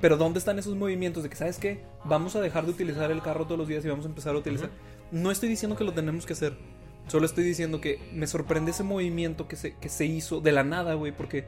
pero 0.03 0.17
¿dónde 0.17 0.39
están 0.39 0.59
esos 0.59 0.75
movimientos 0.75 1.23
de 1.23 1.31
que, 1.31 1.37
¿sabes 1.37 1.59
qué? 1.59 1.83
Vamos 2.05 2.37
a 2.37 2.41
dejar 2.41 2.65
de 2.65 2.73
utilizar 2.73 3.11
el 3.11 3.23
carro 3.23 3.45
todos 3.45 3.59
los 3.59 3.69
días 3.69 3.85
y 3.85 3.89
vamos 3.89 4.05
a 4.05 4.09
empezar 4.09 4.35
a 4.35 4.39
utilizar. 4.39 4.69
No 5.13 5.31
estoy 5.31 5.49
diciendo 5.49 5.77
que 5.77 5.85
lo 5.85 5.93
tenemos 5.93 6.27
que 6.27 6.33
hacer, 6.33 6.55
solo 7.07 7.25
estoy 7.25 7.45
diciendo 7.45 7.81
que 7.81 8.01
me 8.13 8.27
sorprende 8.27 8.73
ese 8.73 8.83
movimiento 8.83 9.49
que 9.49 9.57
se, 9.57 9.77
que 9.77 9.89
se 9.89 10.05
hizo 10.05 10.41
de 10.41 10.53
la 10.53 10.65
nada, 10.65 10.95
güey, 10.95 11.13
porque 11.13 11.45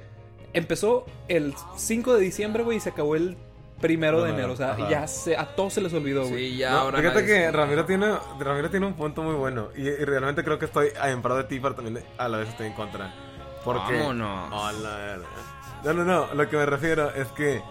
empezó 0.52 1.04
el 1.28 1.52
5 1.76 2.14
de 2.14 2.20
diciembre, 2.20 2.62
güey, 2.62 2.78
y 2.78 2.80
se 2.80 2.90
acabó 2.90 3.16
el 3.16 3.36
primero 3.80 4.22
de 4.22 4.30
enero, 4.30 4.52
o 4.52 4.56
sea, 4.56 4.72
ajá. 4.72 4.88
ya 4.88 5.06
se, 5.06 5.36
a 5.36 5.46
todos 5.54 5.74
se 5.74 5.80
les 5.80 5.92
olvidó, 5.92 6.26
güey. 6.26 6.50
Sí, 6.52 6.56
ya 6.58 6.70
No, 6.70 6.78
ahora. 6.78 6.98
fíjate 7.00 7.26
que 7.26 7.50
Ramiro 7.52 7.84
tiene, 7.84 8.14
Ramiro 8.38 8.70
tiene 8.70 8.86
un 8.86 8.94
punto 8.94 9.22
muy 9.22 9.34
bueno 9.34 9.68
y, 9.76 9.88
y 9.88 10.04
realmente 10.04 10.42
creo 10.44 10.58
que 10.58 10.66
estoy 10.66 10.88
en 11.02 11.20
pro 11.22 11.36
de 11.36 11.44
ti, 11.44 11.60
pero 11.60 11.74
también 11.74 12.04
a 12.18 12.28
la 12.28 12.38
vez 12.38 12.48
estoy 12.48 12.66
en 12.68 12.72
contra. 12.74 13.12
Porque... 13.64 13.98
Vámonos. 13.98 14.50
Oh, 14.52 14.72
la. 14.82 15.18
No, 15.84 15.92
no, 15.92 16.04
no, 16.04 16.34
lo 16.34 16.48
que 16.48 16.56
me 16.56 16.66
refiero 16.66 17.10
es 17.14 17.28
que 17.28 17.62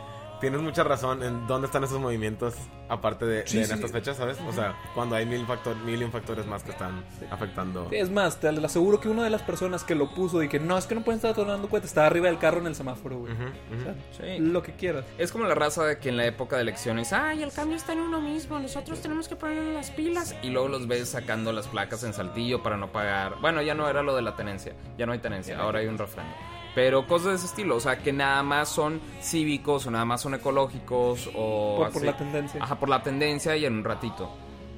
tienes 0.44 0.62
mucha 0.62 0.84
razón 0.84 1.24
en 1.24 1.48
dónde 1.48 1.66
están 1.68 1.84
esos 1.84 2.00
movimientos 2.00 2.54
aparte 2.90 3.26
de, 3.26 3.48
Sí, 3.48 3.58
de 3.58 3.64
en 3.64 3.68
sí. 3.70 3.74
estas 3.74 3.92
fechas, 3.92 4.18
¿sabes? 4.18 4.38
O 4.48 4.52
sea, 4.52 4.76
cuando 4.94 5.16
hay 5.16 5.26
mil, 5.26 5.46
factor, 5.48 5.76
mil 5.78 6.00
y 6.00 6.04
un 6.04 6.12
factores 6.12 6.46
más 6.46 6.64
que 6.64 6.72
están 6.72 7.04
afectando. 7.32 7.88
Es 7.92 8.12
más, 8.12 8.40
te 8.40 8.50
aseguro 8.50 9.00
que 9.00 9.10
una 9.10 9.24
de 9.24 9.30
las 9.30 9.42
personas 9.42 9.84
que 9.84 9.96
lo 9.96 10.14
puso 10.14 10.44
y 10.44 10.50
que 10.50 10.60
no, 10.60 10.78
es 10.78 10.86
que 10.86 10.94
no 10.96 11.02
pueden 11.02 11.18
estar 11.18 11.34
tornando 11.34 11.68
cohetes, 11.70 11.90
está 11.92 12.06
arriba 12.06 12.28
del 12.28 12.38
carro 12.38 12.60
en 12.60 12.68
el 12.68 12.76
semáforo, 12.76 13.18
güey. 13.20 13.34
O 13.34 13.82
sea, 13.84 13.96
Sí. 14.36 14.40
Lo 14.40 14.62
que 14.62 14.74
quieras. 14.74 15.06
Es 15.18 15.32
como 15.32 15.46
la 15.46 15.56
raza 15.56 15.86
de 15.86 15.98
que 15.98 16.10
en 16.10 16.18
la 16.18 16.26
época 16.26 16.56
de 16.58 16.62
elecciones, 16.64 17.14
ay, 17.14 17.42
el 17.42 17.52
cambio 17.52 17.78
está 17.78 17.94
en 17.94 18.00
uno 18.02 18.22
mismo, 18.22 18.60
nosotros 18.60 19.00
tenemos 19.02 19.28
que 19.28 19.36
poner 19.36 19.64
las 19.74 19.90
pilas. 19.92 20.36
Y 20.44 20.50
luego 20.50 20.68
los 20.68 20.88
ves 20.88 21.10
sacando 21.10 21.52
las 21.54 21.68
placas 21.68 22.04
en 22.04 22.14
saltillo 22.14 22.62
para 22.62 22.78
no 22.78 22.92
pagar. 22.92 23.36
Bueno, 23.42 23.62
ya 23.62 23.74
no 23.74 23.90
era 23.90 24.04
lo 24.04 24.16
de 24.16 24.22
la 24.22 24.36
tenencia, 24.36 24.74
ya 24.98 25.06
no 25.06 25.14
hay 25.14 25.20
tenencia, 25.20 25.58
ahora 25.58 25.80
hay 25.80 25.88
un 25.88 25.98
refrendo. 25.98 26.34
Pero 26.76 27.06
cosas 27.08 27.28
de 27.28 27.36
ese 27.36 27.46
estilo, 27.46 27.76
o 27.76 27.80
sea, 27.80 28.00
que 28.00 28.12
nada 28.12 28.42
más 28.42 28.70
son 28.70 29.00
cívicos 29.22 29.86
o 29.86 29.92
nada 29.92 30.06
más 30.06 30.22
son 30.22 30.34
ecológicos 30.34 31.30
o... 31.36 31.88
Por, 31.94 32.04
la 32.04 32.18
tendencia. 32.18 32.64
Ajá, 32.64 32.80
por 32.80 32.90
la 32.90 33.04
tendencia 33.04 33.56
y 33.56 33.66
en 33.66 33.74
un 33.78 33.84
ratito. 33.84 34.30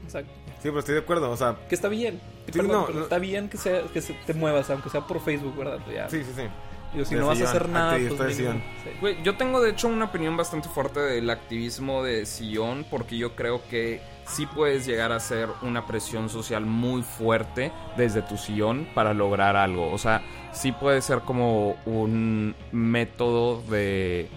Exacto. 0.03 0.31
Sí, 0.61 0.69
pero 0.69 0.79
estoy 0.79 0.95
de 0.95 1.01
acuerdo, 1.01 1.31
o 1.31 1.37
sea, 1.37 1.55
Que 1.69 1.75
está 1.75 1.87
bien. 1.87 2.19
Sí, 2.47 2.51
Perdón, 2.53 2.71
no, 2.71 2.85
pero 2.85 2.97
no. 2.99 3.03
está 3.03 3.17
bien 3.19 3.49
que, 3.49 3.57
sea, 3.57 3.83
que 3.93 4.01
se- 4.01 4.13
te 4.25 4.33
muevas, 4.33 4.69
aunque 4.69 4.89
sea 4.89 5.01
por 5.01 5.21
Facebook, 5.21 5.55
¿verdad? 5.57 5.79
Ya. 5.93 6.09
sí, 6.09 6.23
sí, 6.23 6.31
sí. 6.35 6.43
Digo, 6.93 7.05
si 7.05 7.15
no 7.15 7.27
vas 7.27 7.41
a 7.41 7.43
hacer 7.45 7.67
nada, 7.69 7.97
pues. 8.17 8.37
Sí. 8.37 8.45
Güey, 9.01 9.21
yo 9.21 9.35
tengo 9.35 9.61
de 9.61 9.71
hecho 9.71 9.87
una 9.87 10.05
opinión 10.05 10.37
bastante 10.37 10.69
fuerte 10.69 10.99
del 11.01 11.29
activismo 11.29 12.03
de 12.03 12.25
sillón 12.25 12.85
porque 12.89 13.17
yo 13.17 13.35
creo 13.35 13.61
que 13.69 14.01
sí 14.27 14.45
puedes 14.45 14.85
llegar 14.85 15.11
a 15.11 15.17
hacer 15.17 15.49
una 15.61 15.85
presión 15.85 16.29
social 16.29 16.65
muy 16.65 17.03
fuerte 17.03 17.71
desde 17.97 18.21
tu 18.21 18.37
sillón 18.37 18.87
para 18.93 19.13
lograr 19.13 19.55
algo. 19.55 19.91
O 19.91 19.97
sea, 19.97 20.21
sí 20.51 20.71
puede 20.71 21.01
ser 21.01 21.21
como 21.21 21.75
un 21.85 22.55
método 22.71 23.61
de 23.63 24.29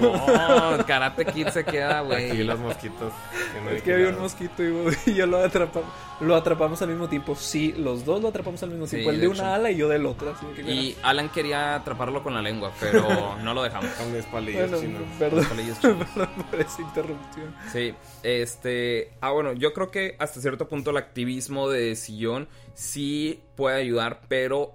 No, 0.00 0.84
Karate 0.86 1.24
Kid 1.26 1.48
se 1.48 1.64
queda, 1.64 1.98
Aquí 2.00 2.06
güey. 2.08 2.44
los 2.44 2.58
mosquitos. 2.58 3.12
que 3.54 3.60
no 3.60 3.70
Es 3.70 3.82
que 3.82 3.94
había 3.94 4.08
un 4.08 4.18
mosquito 4.18 4.62
y, 4.64 4.96
y 5.10 5.14
yo 5.14 5.26
lo 5.26 5.38
atrapamos. 5.38 5.88
Lo 6.20 6.34
atrapamos 6.34 6.80
al 6.82 6.88
mismo 6.88 7.08
tiempo. 7.08 7.36
Sí, 7.36 7.72
los 7.76 8.04
dos 8.04 8.22
lo 8.22 8.28
atrapamos 8.28 8.62
al 8.62 8.70
mismo 8.70 8.86
Sí, 8.86 8.96
tiempo. 8.96 9.10
El 9.10 9.20
de 9.20 9.26
de 9.26 9.32
hecho. 9.32 9.42
una 9.42 9.54
ala 9.54 9.70
y 9.70 9.76
yo 9.76 9.88
del 9.88 10.06
otro. 10.06 10.30
Así 10.30 10.46
que, 10.54 10.62
Y 10.62 10.96
Alan 11.02 11.28
quería 11.28 11.74
atraparlo 11.74 12.22
con 12.22 12.34
la 12.34 12.42
lengua, 12.42 12.72
pero 12.80 13.36
no 13.42 13.54
lo 13.54 13.62
dejamos. 13.62 13.90
Con 13.92 14.12
mis 14.12 14.24
palillos 14.26 14.70
bueno, 14.70 14.80
chinos. 14.80 15.02
perdón, 15.18 15.38
Los 15.38 15.46
palillos 15.46 15.80
chinos. 15.80 16.08
perdón 16.14 16.44
por 16.50 16.60
esa 16.60 16.82
interrupción. 16.82 17.54
Sí, 17.72 17.94
este. 18.22 19.12
Ah, 19.20 19.30
bueno, 19.32 19.52
yo 19.52 19.72
creo 19.74 19.90
que 19.90 20.16
hasta 20.18 20.40
cierto 20.40 20.68
punto 20.68 20.90
el 20.90 20.96
activismo 20.96 21.68
de 21.68 21.94
sillón 21.96 22.48
sí 22.74 23.42
puede 23.54 23.76
ayudar, 23.80 24.22
pero. 24.28 24.74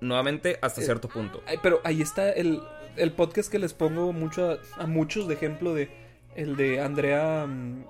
Nuevamente, 0.00 0.58
hasta 0.62 0.80
Eh, 0.80 0.84
cierto 0.84 1.08
punto. 1.08 1.42
Pero 1.62 1.80
ahí 1.84 2.00
está 2.00 2.30
el, 2.30 2.62
el 2.96 3.12
podcast 3.12 3.50
que 3.50 3.58
les 3.58 3.72
pongo 3.74 4.12
mucho 4.12 4.50
a, 4.78 4.82
a 4.82 4.86
muchos 4.86 5.28
de 5.28 5.34
ejemplo 5.34 5.74
de 5.74 5.90
el 6.36 6.56
de 6.56 6.80
Andrea 6.80 7.46
mm, 7.46 7.84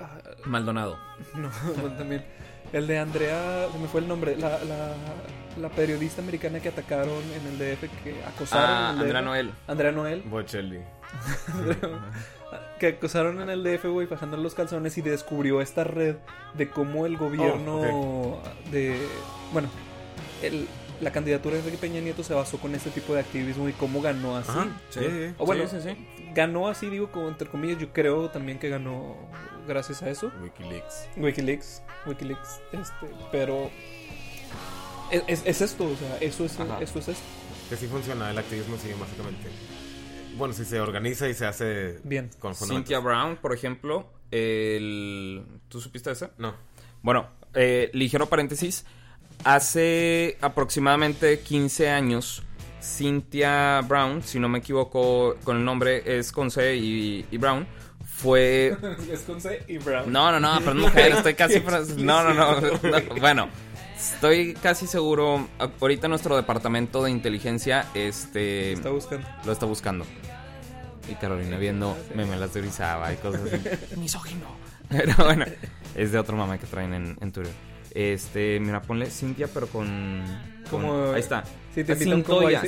ah, 0.00 0.18
Maldonado. 0.44 0.98
no 1.36 1.50
bueno, 1.80 1.96
también 1.96 2.24
el 2.72 2.86
de 2.86 2.98
Andrea 2.98 3.68
se 3.72 3.78
me 3.78 3.86
fue 3.88 4.00
el 4.00 4.08
nombre 4.08 4.36
la, 4.36 4.58
la, 4.64 4.92
la 5.60 5.68
periodista 5.70 6.20
americana 6.22 6.60
que 6.60 6.68
atacaron 6.68 7.22
en 7.32 7.46
el 7.46 7.58
DF 7.58 7.82
que 8.02 8.24
acosaron 8.24 8.66
Ah, 8.68 8.90
en 8.90 8.96
el 8.96 9.02
Andrea 9.02 9.20
DF. 9.20 9.24
Noel. 9.26 9.50
Andrea 9.68 9.92
Noel 9.92 10.22
Bocelli. 10.22 10.80
que 12.80 12.86
acosaron 12.88 13.40
en 13.40 13.50
el 13.50 13.62
DF 13.62 13.84
güey 13.86 14.06
bajando 14.06 14.36
los 14.36 14.54
calzones 14.54 14.98
y 14.98 15.02
descubrió 15.02 15.60
esta 15.60 15.84
red 15.84 16.16
de 16.54 16.68
cómo 16.68 17.06
el 17.06 17.16
gobierno 17.16 17.80
Oh, 17.82 18.42
de 18.70 18.96
bueno 19.52 19.68
el, 20.42 20.66
la 21.04 21.12
candidatura 21.12 21.54
de 21.54 21.60
Enrique 21.60 21.78
Peña 21.78 22.00
Nieto 22.00 22.24
se 22.24 22.34
basó 22.34 22.58
con 22.58 22.74
este 22.74 22.90
tipo 22.90 23.14
de 23.14 23.20
activismo 23.20 23.68
y 23.68 23.72
cómo 23.74 24.00
ganó 24.02 24.36
así 24.36 24.50
Ajá, 24.50 24.66
sí, 24.90 25.00
sí. 25.00 25.34
O 25.38 25.46
bueno, 25.46 25.68
sí, 25.68 25.76
sí, 25.80 25.90
sí. 25.90 26.06
ganó 26.34 26.68
así, 26.68 26.88
digo, 26.90 27.12
como 27.12 27.28
entre 27.28 27.48
comillas, 27.48 27.78
yo 27.78 27.92
creo 27.92 28.30
también 28.30 28.58
que 28.58 28.68
ganó 28.68 29.16
gracias 29.68 30.02
a 30.02 30.10
eso. 30.10 30.32
Wikileaks. 30.42 31.08
Wikileaks, 31.16 31.82
Wikileaks, 32.06 32.60
este, 32.72 33.06
pero 33.30 33.70
es, 35.10 35.22
es- 35.26 35.42
es 35.46 35.60
esto, 35.60 35.84
o 35.84 35.96
sea, 35.96 36.16
eso 36.20 36.44
es, 36.44 36.58
Ajá. 36.58 36.78
eso 36.80 36.98
es 36.98 37.08
esto. 37.08 37.22
Que 37.68 37.76
sí 37.76 37.86
funciona, 37.86 38.30
el 38.30 38.38
activismo 38.38 38.76
sí, 38.76 38.88
básicamente. 38.98 39.48
Bueno, 40.36 40.52
si 40.52 40.64
se 40.64 40.80
organiza 40.80 41.28
y 41.28 41.34
se 41.34 41.46
hace 41.46 42.00
Bien. 42.02 42.28
con. 42.40 42.54
Cynthia 42.54 42.98
Brown, 42.98 43.36
por 43.36 43.54
ejemplo. 43.54 44.10
El... 44.30 45.44
¿Tú 45.68 45.80
supiste 45.80 46.10
ese? 46.10 46.30
No. 46.38 46.54
Bueno, 47.02 47.28
eh, 47.54 47.90
ligero 47.92 48.26
paréntesis. 48.26 48.84
Hace 49.42 50.38
aproximadamente 50.40 51.40
15 51.40 51.90
años, 51.90 52.42
Cynthia 52.80 53.80
Brown, 53.82 54.22
si 54.22 54.38
no 54.38 54.48
me 54.48 54.58
equivoco 54.58 55.36
con 55.44 55.56
el 55.56 55.64
nombre, 55.64 56.18
es 56.18 56.32
con 56.32 56.50
C 56.50 56.76
y, 56.76 57.26
y 57.30 57.38
Brown, 57.38 57.66
fue... 58.04 58.76
es 59.10 59.20
con 59.20 59.40
C 59.40 59.64
y 59.68 59.78
Brown. 59.78 60.12
No, 60.12 60.30
no, 60.30 60.40
no, 60.40 60.58
pero 60.60 60.74
mujer, 60.74 61.12
estoy 61.12 61.34
casi... 61.34 61.60
No, 61.96 62.22
no, 62.22 62.34
no, 62.34 62.60
no, 62.60 63.20
bueno, 63.20 63.48
estoy 63.96 64.54
casi 64.54 64.86
seguro, 64.86 65.48
ahorita 65.80 66.08
nuestro 66.08 66.36
departamento 66.36 67.02
de 67.02 67.10
inteligencia, 67.10 67.86
este... 67.94 68.72
Está 68.72 68.90
buscando. 68.90 69.26
Lo 69.44 69.52
está 69.52 69.66
buscando. 69.66 70.06
Y 71.10 71.14
Carolina 71.16 71.58
viendo 71.58 71.96
memelas 72.14 72.54
de 72.54 72.60
Orizaba 72.60 73.12
y 73.12 73.16
cosas 73.16 73.42
así. 73.42 73.96
Misógino. 73.96 74.46
Pero 74.88 75.14
bueno, 75.24 75.44
es 75.94 76.12
de 76.12 76.18
otro 76.18 76.36
mamá 76.36 76.58
que 76.58 76.66
traen 76.66 76.94
en, 76.94 77.16
en 77.20 77.32
Twitter. 77.32 77.52
Este, 77.94 78.58
mira, 78.60 78.82
ponle 78.82 79.06
Cintia, 79.06 79.48
pero 79.52 79.66
con. 79.68 80.22
con- 80.70 80.82
Como- 80.82 81.12
ahí 81.12 81.20
está. 81.20 81.44
Sí, 81.74 81.84
te 81.84 81.94
Cintoya. 81.96 82.60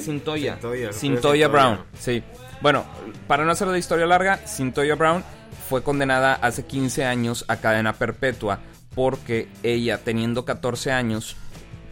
Cintoya. 0.93 1.49
Brown. 1.49 1.81
Sí. 1.99 2.23
Bueno, 2.61 2.85
para 3.27 3.45
no 3.45 3.51
hacer 3.53 3.69
la 3.69 3.79
historia 3.79 4.07
larga, 4.07 4.37
Cintoya 4.39 4.95
Brown 4.95 5.23
fue 5.69 5.83
condenada 5.83 6.35
hace 6.35 6.65
15 6.65 7.05
años 7.05 7.45
a 7.49 7.57
cadena 7.57 7.93
perpetua 7.93 8.61
porque 8.95 9.49
ella, 9.63 9.99
teniendo 9.99 10.45
14 10.45 10.91
años, 10.93 11.37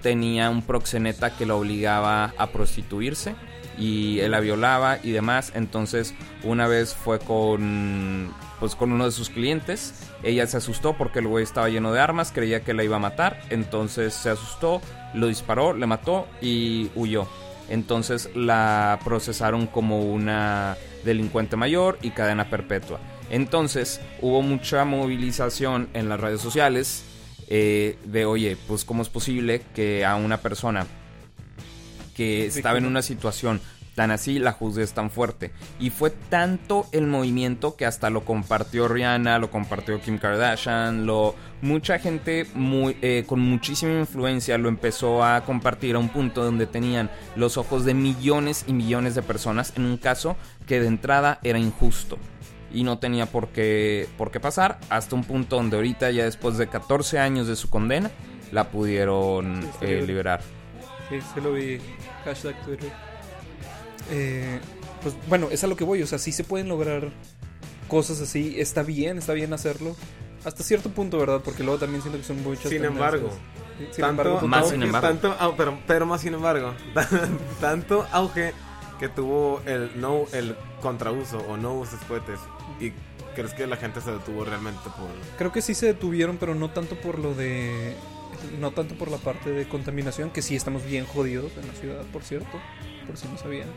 tenía 0.03 0.51
un 0.51 0.63
proxeneta 0.63 1.37
que 1.37 1.47
la 1.47 1.55
obligaba 1.55 2.33
a 2.39 2.47
prostituirse 2.49 3.35
y 3.79 4.21
él 4.21 4.33
la 4.33 4.41
violaba 4.41 4.99
y 5.03 5.11
demás. 5.11 5.53
Entonces, 5.55 6.15
una 6.43 6.67
vez 6.67 6.95
fue 6.95 7.19
con 7.19 8.33
pues 8.61 8.75
con 8.75 8.93
uno 8.93 9.05
de 9.05 9.13
sus 9.13 9.31
clientes. 9.31 9.95
Ella 10.23 10.47
se 10.47 10.57
asustó 10.57 10.95
porque 10.97 11.19
el 11.19 11.29
güey 11.29 11.45
estaba 11.45 11.69
lleno 11.69 11.93
de 11.93 12.01
armas, 12.01 12.33
creía 12.33 12.61
que 12.61 12.75
la 12.75 12.85
iba 12.85 12.97
a 12.97 13.01
matar, 13.01 13.43
entonces 13.51 14.15
se 14.15 14.31
asustó, 14.31 14.81
lo 15.13 15.27
disparó, 15.27 15.75
le 15.75 15.87
mató 15.87 16.27
y 16.41 16.91
huyó. 16.95 17.29
Entonces 17.69 18.31
la 18.35 18.99
procesaron 19.05 19.67
como 19.67 20.01
una 20.01 20.77
delincuente 21.05 21.57
mayor 21.57 21.99
y 22.03 22.11
cadena 22.11 22.49
perpetua. 22.49 23.01
Entonces 23.31 24.01
hubo 24.21 24.43
mucha 24.43 24.85
movilización 24.85 25.89
en 25.95 26.09
las 26.09 26.21
redes 26.21 26.41
sociales 26.41 27.05
eh, 27.49 27.99
de, 28.05 28.25
oye, 28.25 28.57
pues 28.67 28.85
cómo 28.85 29.03
es 29.03 29.09
posible 29.09 29.63
que 29.75 30.05
a 30.05 30.17
una 30.17 30.39
persona 30.39 30.87
que 32.15 32.47
estaba 32.47 32.79
en 32.79 32.87
una 32.87 33.03
situación 33.03 33.61
tan 33.95 34.11
así 34.11 34.39
la 34.39 34.53
juzgues 34.53 34.93
tan 34.93 35.11
fuerte. 35.11 35.53
Y 35.79 35.91
fue 35.91 36.11
tanto 36.11 36.87
el 36.93 37.07
movimiento 37.07 37.77
que 37.77 37.87
hasta 37.87 38.11
lo 38.11 38.25
compartió 38.25 38.89
Rihanna, 38.89 39.39
lo 39.39 39.51
compartió 39.51 40.01
Kim 40.01 40.19
Kardashian, 40.19 41.07
lo 41.07 41.35
mucha 41.63 41.99
gente 41.99 42.47
muy, 42.55 42.97
eh, 43.01 43.25
con 43.27 43.41
muchísima 43.41 43.93
influencia 43.93 44.59
lo 44.59 44.69
empezó 44.69 45.25
a 45.25 45.45
compartir 45.45 45.95
a 45.95 45.99
un 45.99 46.09
punto 46.09 46.45
donde 46.45 46.67
tenían 46.67 47.11
los 47.37 47.57
ojos 47.57 47.85
de 47.85 47.95
millones 47.95 48.65
y 48.67 48.73
millones 48.73 49.15
de 49.15 49.23
personas 49.23 49.73
en 49.77 49.85
un 49.85 49.97
caso 49.97 50.37
que 50.67 50.81
de 50.81 50.89
entrada 50.89 51.39
era 51.43 51.59
injusto. 51.59 52.19
Y 52.73 52.83
no 52.83 52.99
tenía 52.99 53.27
por 53.27 53.49
qué, 53.49 54.09
por 54.19 54.33
qué 54.33 54.41
pasar 54.41 54.81
hasta 54.91 55.15
un 55.15 55.23
punto 55.23 55.57
donde 55.57 55.77
ahorita 55.77 56.11
ya 56.11 56.25
después 56.25 56.59
de 56.59 56.67
14 56.67 57.21
años 57.21 57.47
de 57.47 57.55
su 57.55 57.71
condena 57.71 58.11
la 58.51 58.69
pudieron 58.71 59.61
eh, 59.81 60.03
liberar. 60.05 60.41
Sí, 61.09 61.19
se 61.35 61.41
lo 61.41 61.53
vi. 61.53 61.79
Hashtag 62.25 62.61
Twitter. 62.65 62.91
Eh, 64.11 64.61
pues 65.03 65.15
bueno, 65.29 65.49
es 65.51 65.63
a 65.65 65.67
lo 65.67 65.77
que 65.77 65.85
voy. 65.85 66.03
O 66.03 66.07
sea, 66.07 66.19
sí 66.19 66.33
se 66.33 66.45
pueden 66.45 66.69
lograr 66.69 67.11
cosas 67.89 68.21
así. 68.21 68.59
Está 68.59 68.83
bien, 68.83 69.19
está 69.19 69.33
bien 69.33 69.53
hacerlo. 69.53 69.97
Hasta 70.45 70.63
cierto 70.63 70.91
punto, 70.91 71.19
¿verdad? 71.19 71.41
Porque 71.45 71.63
luego 71.63 71.79
también 71.79 72.03
siento 72.03 72.19
que 72.19 72.25
son 72.25 72.43
muchas 72.43 72.71
Sin 72.71 72.83
tendencias. 72.83 73.15
embargo, 73.15 73.31
Sin 73.79 73.87
tanto, 74.03 74.09
embargo, 74.23 74.49
Más 74.49 74.61
todo- 74.63 74.71
sin 74.73 74.83
embargo. 74.83 75.09
Tanto, 75.09 75.55
pero, 75.57 75.79
pero 75.87 76.07
más 76.07 76.21
sin 76.21 76.35
embargo. 76.35 76.75
tanto 77.61 78.07
auge 78.13 78.53
que 79.01 79.09
tuvo 79.09 79.61
el 79.67 79.99
no 80.01 80.25
el 80.33 80.55
contrauso 80.83 81.39
o 81.49 81.57
no 81.57 81.75
uses 81.75 81.99
cohetes. 82.09 82.39
¿Y 82.79 82.93
crees 83.35 83.55
que 83.55 83.67
la 83.67 83.77
gente 83.77 84.01
se 84.03 84.13
detuvo 84.13 84.45
realmente 84.45 84.83
por.? 84.85 85.09
Creo 85.39 85.51
que 85.51 85.63
sí 85.63 85.75
se 85.75 85.87
detuvieron, 85.87 86.37
pero 86.37 86.55
no 86.55 86.71
tanto 86.71 86.95
por 87.01 87.19
lo 87.19 87.35
de. 87.35 87.97
No 88.61 88.71
tanto 88.71 88.95
por 88.95 89.11
la 89.11 89.19
parte 89.19 89.51
de 89.51 89.69
contaminación, 89.69 90.31
que 90.31 90.43
sí 90.43 90.57
estamos 90.57 90.85
bien 90.85 91.05
jodidos 91.07 91.53
en 91.57 91.67
la 91.67 91.75
ciudad, 91.75 92.03
por 92.13 92.23
cierto. 92.23 92.61
Por 93.07 93.17
si 93.17 93.29
no 93.29 93.37
sabían. 93.39 93.69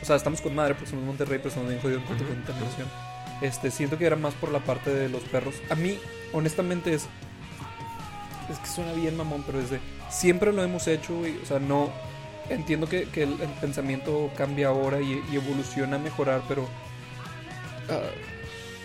O 0.00 0.04
sea, 0.04 0.16
estamos 0.16 0.40
con 0.40 0.54
madre, 0.54 0.74
porque 0.74 0.90
somos 0.90 1.04
Monterrey, 1.04 1.38
pero 1.38 1.48
estamos 1.48 1.68
bien 1.68 1.80
jodidos 1.80 2.02
en 2.02 2.06
cuanto 2.06 2.24
a 2.24 2.28
contaminación. 2.28 2.88
Este, 3.40 3.70
siento 3.70 3.98
que 3.98 4.06
era 4.06 4.16
más 4.16 4.34
por 4.34 4.50
la 4.50 4.60
parte 4.60 4.90
de 4.90 5.08
los 5.08 5.22
perros. 5.22 5.54
A 5.70 5.74
mí, 5.74 5.98
honestamente, 6.32 6.94
es. 6.94 7.06
Es 8.50 8.58
que 8.58 8.66
suena 8.66 8.92
bien, 8.92 9.16
mamón, 9.16 9.42
pero 9.46 9.60
es 9.60 9.70
de. 9.70 9.80
Siempre 10.10 10.52
lo 10.52 10.62
hemos 10.62 10.86
hecho, 10.86 11.16
güey. 11.16 11.36
O 11.42 11.46
sea, 11.46 11.58
no. 11.58 11.90
Entiendo 12.48 12.88
que, 12.88 13.04
que 13.04 13.24
el, 13.24 13.40
el 13.40 13.50
pensamiento 13.60 14.30
cambia 14.36 14.68
ahora 14.68 15.00
y, 15.00 15.22
y 15.30 15.36
evoluciona 15.36 15.96
a 15.96 15.98
mejorar, 15.98 16.42
pero. 16.48 16.62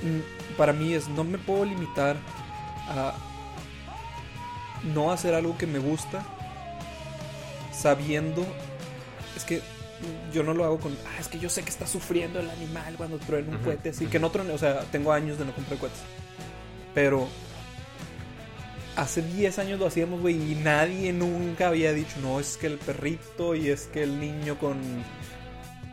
mm, 0.04 0.56
para 0.58 0.74
mí 0.74 0.94
es. 0.94 1.08
No 1.10 1.24
me 1.24 1.38
puedo 1.38 1.66
limitar 1.66 2.18
a. 2.90 3.14
No 4.94 5.12
hacer 5.12 5.34
algo 5.34 5.58
que 5.58 5.68
me 5.68 5.80
gusta. 5.80 6.24
Sabiendo. 7.72 8.46
Es 9.36 9.44
que. 9.44 9.62
Yo 10.34 10.44
no 10.44 10.54
lo 10.54 10.66
hago 10.66 10.80
con. 10.80 10.92
Ah, 11.06 11.20
es 11.20 11.28
que 11.28 11.40
yo 11.40 11.50
sé 11.50 11.64
que 11.64 11.70
está 11.70 11.88
sufriendo 11.88 12.40
el 12.40 12.50
animal 12.50 12.96
cuando 12.98 13.18
truena 13.20 13.56
un 13.56 13.64
cohete. 13.64 13.90
Así 13.90 14.08
que 14.08 14.20
no 14.20 14.32
truene. 14.32 14.52
O 14.52 14.58
sea, 14.58 14.82
tengo 14.92 15.14
años 15.14 15.38
de 15.38 15.46
no 15.46 15.54
comprar 15.54 15.80
cohetes. 15.80 16.02
Pero 16.94 17.28
hace 18.96 19.22
10 19.22 19.60
años 19.60 19.80
lo 19.80 19.88
hacíamos, 19.88 20.22
güey, 20.22 20.36
y 20.52 20.56
nadie 20.56 21.14
nunca 21.14 21.68
había 21.68 21.94
dicho, 21.94 22.16
no, 22.22 22.40
es 22.40 22.58
que 22.58 22.68
el 22.68 22.78
perrito 22.78 23.56
y 23.56 23.70
es 23.70 23.88
que 23.88 24.04
el 24.04 24.20
niño 24.20 24.58
con... 24.60 24.78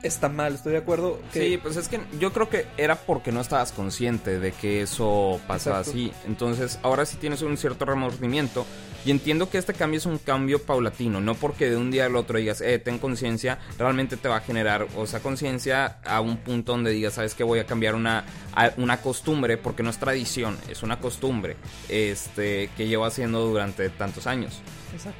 Está 0.02 0.28
mal, 0.30 0.54
estoy 0.54 0.73
de 0.73 0.78
acuerdo. 0.78 1.21
Que... 1.33 1.40
Sí, 1.50 1.57
pues 1.59 1.76
es 1.76 1.88
que 1.88 2.00
yo 2.19 2.33
creo 2.33 2.49
que 2.49 2.66
era 2.78 2.97
porque 2.97 3.33
no 3.33 3.40
estabas 3.40 3.71
consciente 3.73 4.38
de 4.40 4.52
que 4.52 4.83
eso 4.83 5.38
pasaba 5.47 5.78
Exacto. 5.80 5.99
así. 5.99 6.12
Entonces, 6.26 6.78
ahora 6.83 7.04
sí 7.04 7.16
tienes 7.19 7.42
un 7.42 7.57
cierto 7.59 7.85
remordimiento. 7.85 8.64
Y 9.04 9.11
entiendo 9.11 9.49
que 9.49 9.57
este 9.57 9.73
cambio 9.73 9.97
es 9.97 10.04
un 10.04 10.19
cambio 10.19 10.62
paulatino, 10.62 11.23
no 11.23 11.35
porque 11.35 11.71
de 11.71 11.76
un 11.78 11.90
día 11.90 12.04
al 12.04 12.16
otro 12.16 12.37
digas, 12.38 12.61
eh, 12.61 12.78
ten 12.78 12.99
conciencia, 12.99 13.59
realmente 13.78 14.19
te 14.19 14.28
va 14.28 14.37
a 14.37 14.40
generar, 14.40 14.88
o 14.95 15.07
sea, 15.07 15.21
conciencia 15.21 16.00
a 16.04 16.21
un 16.21 16.37
punto 16.37 16.73
donde 16.73 16.90
digas, 16.90 17.14
sabes 17.14 17.35
que 17.35 17.42
voy 17.42 17.61
a 17.61 17.64
cambiar 17.66 17.95
una, 17.95 18.26
a- 18.54 18.73
una 18.76 19.00
costumbre, 19.00 19.57
porque 19.57 19.83
no 19.83 19.88
es 19.88 19.97
tradición, 19.99 20.59
es 20.69 20.83
una 20.83 21.00
costumbre, 21.00 21.57
este, 21.88 22.69
que 22.76 22.88
llevo 22.88 23.07
haciendo 23.07 23.40
durante 23.47 23.88
tantos 23.88 24.26
años. 24.26 24.61
Exacto. 24.92 25.19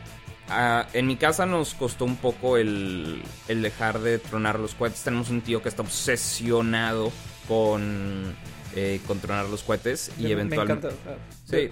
Ah, 0.51 0.87
en 0.93 1.07
mi 1.07 1.17
casa 1.17 1.47
nos 1.47 1.75
costó 1.75 2.05
un 2.05 2.17
poco 2.17 2.57
el, 2.57 3.23
el 3.49 3.63
dejar 3.63 4.01
de 4.01 4.19
tronar 4.19 4.59
los 4.59 4.75
cohetes. 4.75 5.03
Tenemos 5.03 5.31
un 5.31 5.41
tío 5.41 5.63
que 5.63 5.69
está 5.69 5.83
obsesionado 5.83 7.13
con, 7.49 8.35
eh, 8.75 9.01
con 9.07 9.21
tronar 9.21 9.47
los 9.47 9.63
cohetes 9.63 10.11
y 10.19 10.25
Me- 10.25 10.31
eventualmente... 10.33 10.89
Sí. 11.45 11.69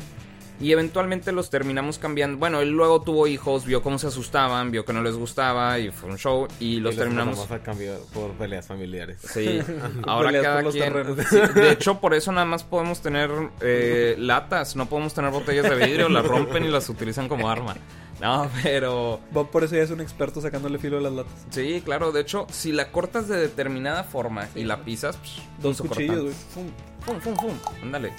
Y 0.61 0.73
eventualmente 0.73 1.31
los 1.31 1.51
terminamos 1.51 2.01
cambiando. 2.01 2.37
Bueno, 2.37 2.61
él 2.61 2.71
luego 2.71 3.01
tuvo 3.01 3.29
hijos, 3.29 3.65
vio 3.65 3.81
cómo 3.81 3.97
se 3.97 4.09
asustaban, 4.09 4.73
vio 4.73 4.85
que 4.85 4.93
no 4.93 5.05
les 5.05 5.15
gustaba 5.15 5.79
y 5.79 5.93
fue 5.93 6.11
un 6.11 6.19
show 6.19 6.49
y 6.59 6.81
los 6.81 6.95
Y 6.95 6.97
les 6.97 7.05
terminamos. 7.05 7.37
Vamos 7.37 7.53
a 7.53 7.63
cambiar 7.63 7.99
por 8.13 8.33
peleas 8.33 8.67
familiares. 8.67 9.19
Sí, 9.23 9.61
ahora 10.03 10.31
Peleas 10.31 10.45
cada 10.45 10.63
los 10.63 10.75
quien. 10.75 10.93
Sí, 11.31 11.37
de 11.55 11.71
hecho, 11.71 12.01
por 12.01 12.13
eso 12.13 12.33
nada 12.33 12.45
más 12.45 12.65
podemos 12.65 13.01
tener 13.01 13.31
eh, 13.61 14.17
latas, 14.19 14.75
no 14.75 14.89
podemos 14.89 15.15
tener 15.15 15.31
botellas 15.31 15.71
de 15.71 15.77
vidrio, 15.77 16.09
las 16.09 16.27
rompen 16.27 16.65
y 16.65 16.69
las 16.69 16.89
utilizan 16.89 17.29
como 17.29 17.49
arma. 17.49 17.77
No, 18.21 18.51
pero 18.63 19.21
Bob 19.31 19.51
por 19.51 19.63
eso 19.65 19.77
ya 19.77 19.83
es 19.83 19.91
un 19.91 20.01
experto 20.01 20.41
sacándole 20.41 20.79
filo 20.79 20.99
a 20.99 21.01
las 21.01 21.13
latas. 21.13 21.33
sí, 21.51 21.81
claro. 21.85 22.11
De 22.13 22.21
hecho, 22.21 22.47
si 22.51 22.73
la 22.73 22.91
cortas 22.91 23.29
de 23.29 23.37
determinada 23.39 24.03
forma 24.05 24.49
y 24.55 24.65
la 24.65 24.83
pisas, 24.85 25.17
pues, 25.17 25.37
Dos 25.63 25.81
cuchillos, 25.81 26.23
güey. 26.23 26.35
cortante. 26.35 26.73
Fum, 27.01 27.21
fum, 27.21 27.37
fum. 27.37 27.59
Ándale. 27.83 28.13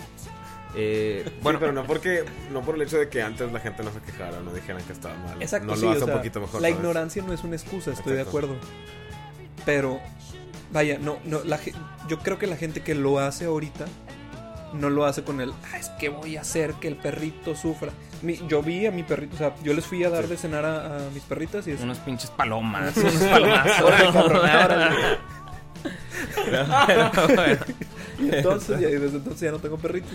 Eh, 0.75 1.29
Bueno, 1.41 1.60
pero 1.60 1.72
no 1.74 1.84
porque 1.86 2.24
no 2.51 2.62
por 2.62 2.75
el 2.75 2.84
hecho 2.84 2.98
de 2.98 3.10
que 3.10 3.22
antes 3.24 3.51
la 3.51 3.60
gente 3.60 3.84
no 3.84 3.91
se 3.91 4.00
quejara, 4.01 4.39
no 4.39 4.53
dijeran 4.53 4.84
que 4.84 4.94
estaba 4.94 5.15
mal. 5.15 5.41
Exacto, 5.41 5.68
no 5.68 5.75
sí, 5.75 5.82
lo 5.82 5.89
hace 5.91 6.01
o 6.03 6.06
sea, 6.06 6.13
un 6.13 6.20
poquito 6.20 6.39
mejor. 6.41 6.62
La 6.62 6.68
¿sabes? 6.70 6.79
ignorancia 6.79 7.24
no 7.24 7.34
es 7.34 7.44
una 7.44 7.56
excusa, 7.56 7.91
estoy 7.91 8.13
de 8.13 8.22
acuerdo. 8.22 8.56
Pero, 9.65 10.00
vaya, 10.72 10.98
no, 11.00 11.18
no, 11.25 11.44
la, 11.44 11.60
yo 12.08 12.20
creo 12.20 12.38
que 12.39 12.48
la 12.48 12.56
gente 12.56 12.82
que 12.82 12.96
lo 12.96 13.20
hace 13.20 13.46
ahorita 13.46 13.86
no 14.73 14.89
lo 14.89 15.05
hace 15.05 15.23
con 15.23 15.41
el, 15.41 15.51
ah, 15.71 15.77
es 15.77 15.89
que 15.89 16.09
voy 16.09 16.38
a 16.38 16.41
hacer 16.41 16.73
que 16.75 16.88
el 16.88 16.95
perrito 16.95 17.55
sufra. 17.55 17.91
Mi- 18.21 18.39
yo 18.47 18.61
vi 18.61 18.85
a 18.85 18.91
mi 18.91 19.03
perrito, 19.03 19.35
o 19.35 19.38
sea, 19.38 19.55
yo 19.63 19.73
les 19.73 19.85
fui 19.85 20.03
a 20.03 20.09
dar 20.09 20.27
de 20.27 20.35
cenar 20.38 20.65
a, 20.65 20.97
a 20.97 21.09
mis 21.13 21.23
perritas 21.23 21.67
y 21.67 21.71
es, 21.71 21.81
unos 21.81 21.97
pinches 21.99 22.29
palomas, 22.31 22.95
unos 22.97 23.13
palomazos. 23.15 23.81
Órale, 23.83 24.11
cabrón, 24.13 24.38
órale. 24.49 24.95
Pero 26.35 27.35
bueno. 27.35 27.57
Y 28.19 28.35
entonces, 28.35 28.79
ya, 28.81 28.89
y 28.89 28.95
desde 28.95 29.17
entonces 29.17 29.39
ya 29.41 29.51
no 29.51 29.59
tengo 29.59 29.77
perritos. 29.77 30.11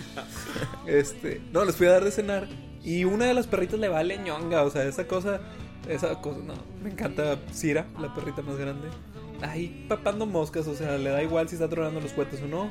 Este, 0.86 1.40
no, 1.52 1.64
les 1.64 1.74
fui 1.76 1.86
a 1.86 1.92
dar 1.92 2.04
de 2.04 2.10
cenar. 2.10 2.46
Y 2.82 3.04
una 3.04 3.24
de 3.24 3.32
las 3.34 3.46
perritas 3.46 3.80
le 3.80 3.88
vale 3.88 4.18
ñonga. 4.18 4.62
O 4.62 4.70
sea, 4.70 4.84
esa 4.84 5.06
cosa, 5.06 5.40
esa 5.88 6.20
cosa, 6.20 6.40
no. 6.44 6.54
Me 6.82 6.90
encanta 6.90 7.38
Cira, 7.52 7.86
la 7.98 8.12
perrita 8.14 8.42
más 8.42 8.56
grande. 8.56 8.88
Ahí 9.42 9.86
papando 9.88 10.26
moscas, 10.26 10.66
o 10.66 10.74
sea, 10.74 10.98
le 10.98 11.10
da 11.10 11.22
igual 11.22 11.48
si 11.48 11.54
está 11.54 11.68
tronando 11.68 12.00
los 12.00 12.12
cohetes 12.12 12.42
o 12.42 12.46
no. 12.46 12.70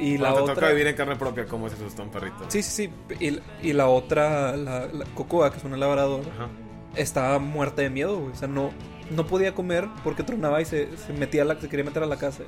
Y 0.00 0.16
la 0.18 0.30
te 0.32 0.38
toca 0.40 0.52
otra. 0.52 0.68
vivir 0.70 0.86
en 0.86 0.96
carne 0.96 1.16
propia, 1.16 1.44
¿cómo 1.46 1.68
se 1.68 1.74
asusta 1.76 2.02
un 2.02 2.10
perrito? 2.10 2.36
Sí, 2.48 2.62
sí, 2.62 2.90
sí. 3.10 3.24
Y, 3.24 3.68
y 3.68 3.72
la 3.74 3.86
otra, 3.88 4.56
la, 4.56 4.86
la 4.86 5.04
Cocoa, 5.14 5.50
que 5.52 5.58
es 5.58 5.64
una 5.64 5.76
labradora, 5.76 6.24
Ajá. 6.34 6.48
estaba 6.96 7.38
muerta 7.38 7.82
de 7.82 7.90
miedo, 7.90 8.18
güey. 8.18 8.32
O 8.32 8.36
sea, 8.36 8.48
no, 8.48 8.70
no 9.10 9.26
podía 9.26 9.54
comer 9.54 9.86
porque 10.02 10.22
tronaba 10.22 10.60
y 10.62 10.64
se, 10.64 10.96
se 10.96 11.12
metía 11.12 11.42
a 11.42 11.44
la, 11.44 11.60
se 11.60 11.68
quería 11.68 11.84
meter 11.84 12.02
a 12.02 12.06
la 12.06 12.16
casa. 12.16 12.44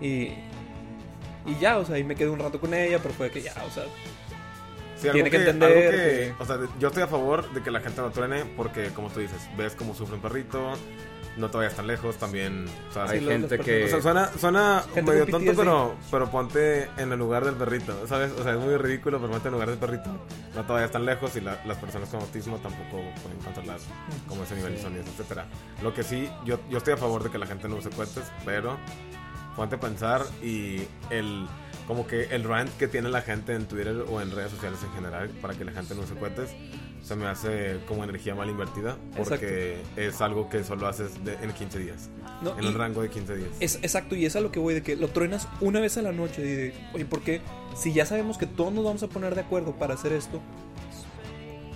Y, 0.00 0.32
y 1.46 1.56
ya, 1.60 1.78
o 1.78 1.84
sea, 1.84 1.96
ahí 1.96 2.04
me 2.04 2.14
quedé 2.14 2.28
un 2.28 2.38
rato 2.38 2.60
con 2.60 2.72
ella, 2.74 2.98
pero 3.02 3.12
fue 3.14 3.30
que 3.30 3.42
ya, 3.42 3.54
o 3.66 3.70
sea, 3.70 3.84
Sí, 4.96 5.08
Tiene 5.12 5.30
que 5.30 5.36
algo 5.36 5.50
entender 5.50 5.90
que- 5.92 5.96
que- 5.96 6.42
O 6.42 6.44
sea, 6.44 6.58
yo 6.80 6.88
estoy 6.88 7.04
a 7.04 7.06
favor 7.06 7.48
de 7.52 7.62
que 7.62 7.70
la 7.70 7.78
gente 7.78 8.00
no 8.00 8.10
truene 8.10 8.44
porque, 8.56 8.88
como 8.88 9.08
tú 9.10 9.20
dices, 9.20 9.48
ves 9.56 9.76
cómo 9.76 9.94
sufre 9.94 10.16
un 10.16 10.20
perrito, 10.20 10.72
no 11.38 11.50
te 11.50 11.56
vayas 11.58 11.74
tan 11.74 11.86
lejos, 11.86 12.16
también... 12.16 12.66
O 12.90 12.92
sea, 12.92 13.04
Hay 13.04 13.20
Sí, 13.20 13.26
gente 13.26 13.58
que... 13.58 13.84
o 13.84 13.88
sea, 13.88 14.02
suena, 14.02 14.30
suena 14.38 14.82
Gente 14.94 15.02
medio 15.10 15.26
tonto, 15.26 15.52
pero, 15.56 15.94
pero 16.10 16.30
ponte 16.30 16.88
en 16.98 17.12
el 17.12 17.18
lugar 17.18 17.44
del 17.44 17.54
perrito, 17.54 18.06
¿sabes? 18.06 18.32
O 18.32 18.42
sea, 18.42 18.52
es 18.54 18.58
muy 18.58 18.76
ridículo, 18.76 19.18
pero 19.18 19.30
ponte 19.32 19.48
en 19.48 19.54
el 19.54 19.60
lugar 19.60 19.70
del 19.70 19.78
perrito. 19.78 20.10
No 20.54 20.64
te 20.64 20.72
vayas 20.72 20.90
tan 20.90 21.04
lejos 21.06 21.34
y 21.36 21.40
la- 21.40 21.60
las 21.64 21.76
personas 21.78 22.08
con 22.08 22.20
autismo 22.20 22.58
tampoco 22.58 23.02
pueden 23.22 23.38
controlar 23.44 23.78
como 24.26 24.42
ese 24.42 24.56
nivel 24.56 24.74
de 24.74 24.82
sonidos, 24.82 25.06
etcétera. 25.08 25.46
Lo 25.82 25.94
que 25.94 26.02
sí, 26.02 26.28
yo, 26.44 26.58
yo 26.68 26.78
estoy 26.78 26.94
a 26.94 26.96
favor 26.96 27.22
de 27.22 27.30
que 27.30 27.38
la 27.38 27.46
gente 27.46 27.68
no 27.68 27.76
use 27.76 27.90
cohetes, 27.90 28.24
pero 28.44 28.76
ponte 29.56 29.76
a 29.76 29.80
pensar 29.80 30.22
y 30.42 30.82
el 31.10 31.46
como 31.86 32.06
que 32.06 32.24
el 32.34 32.44
rant 32.44 32.70
que 32.76 32.86
tiene 32.86 33.08
la 33.08 33.22
gente 33.22 33.54
en 33.54 33.66
Twitter 33.66 34.04
o 34.10 34.20
en 34.20 34.30
redes 34.30 34.50
sociales 34.50 34.78
en 34.84 34.92
general 34.92 35.30
para 35.40 35.54
que 35.54 35.64
la 35.64 35.72
gente 35.72 35.94
no 35.94 36.02
use 36.02 36.14
cohetes 36.16 36.50
se 37.08 37.16
me 37.16 37.26
hace 37.26 37.78
como 37.88 38.04
energía 38.04 38.34
mal 38.34 38.50
invertida 38.50 38.98
porque 39.16 39.78
es 39.96 40.20
algo 40.20 40.48
que 40.50 40.62
solo 40.62 40.86
haces 40.86 41.24
de- 41.24 41.34
en 41.42 41.52
15 41.52 41.78
días, 41.78 42.10
no, 42.42 42.58
en 42.58 42.66
un 42.66 42.74
rango 42.74 43.00
de 43.00 43.08
15 43.08 43.34
días. 43.36 43.48
es 43.60 43.76
exacto, 43.76 44.14
y 44.14 44.26
es 44.26 44.36
a 44.36 44.40
lo 44.40 44.52
que 44.52 44.60
voy, 44.60 44.74
de 44.74 44.82
que 44.82 44.94
lo 44.94 45.08
truenas 45.08 45.48
una 45.60 45.80
vez 45.80 45.96
a 45.96 46.02
la 46.02 46.12
noche. 46.12 46.42
Y 46.42 46.44
de, 46.54 46.74
oye, 46.92 47.06
¿por 47.06 47.22
qué? 47.22 47.40
Si 47.74 47.92
ya 47.94 48.04
sabemos 48.04 48.36
que 48.36 48.46
todos 48.46 48.72
nos 48.74 48.84
vamos 48.84 49.02
a 49.02 49.08
poner 49.08 49.34
de 49.34 49.40
acuerdo 49.40 49.72
para 49.76 49.94
hacer 49.94 50.12
esto, 50.12 50.40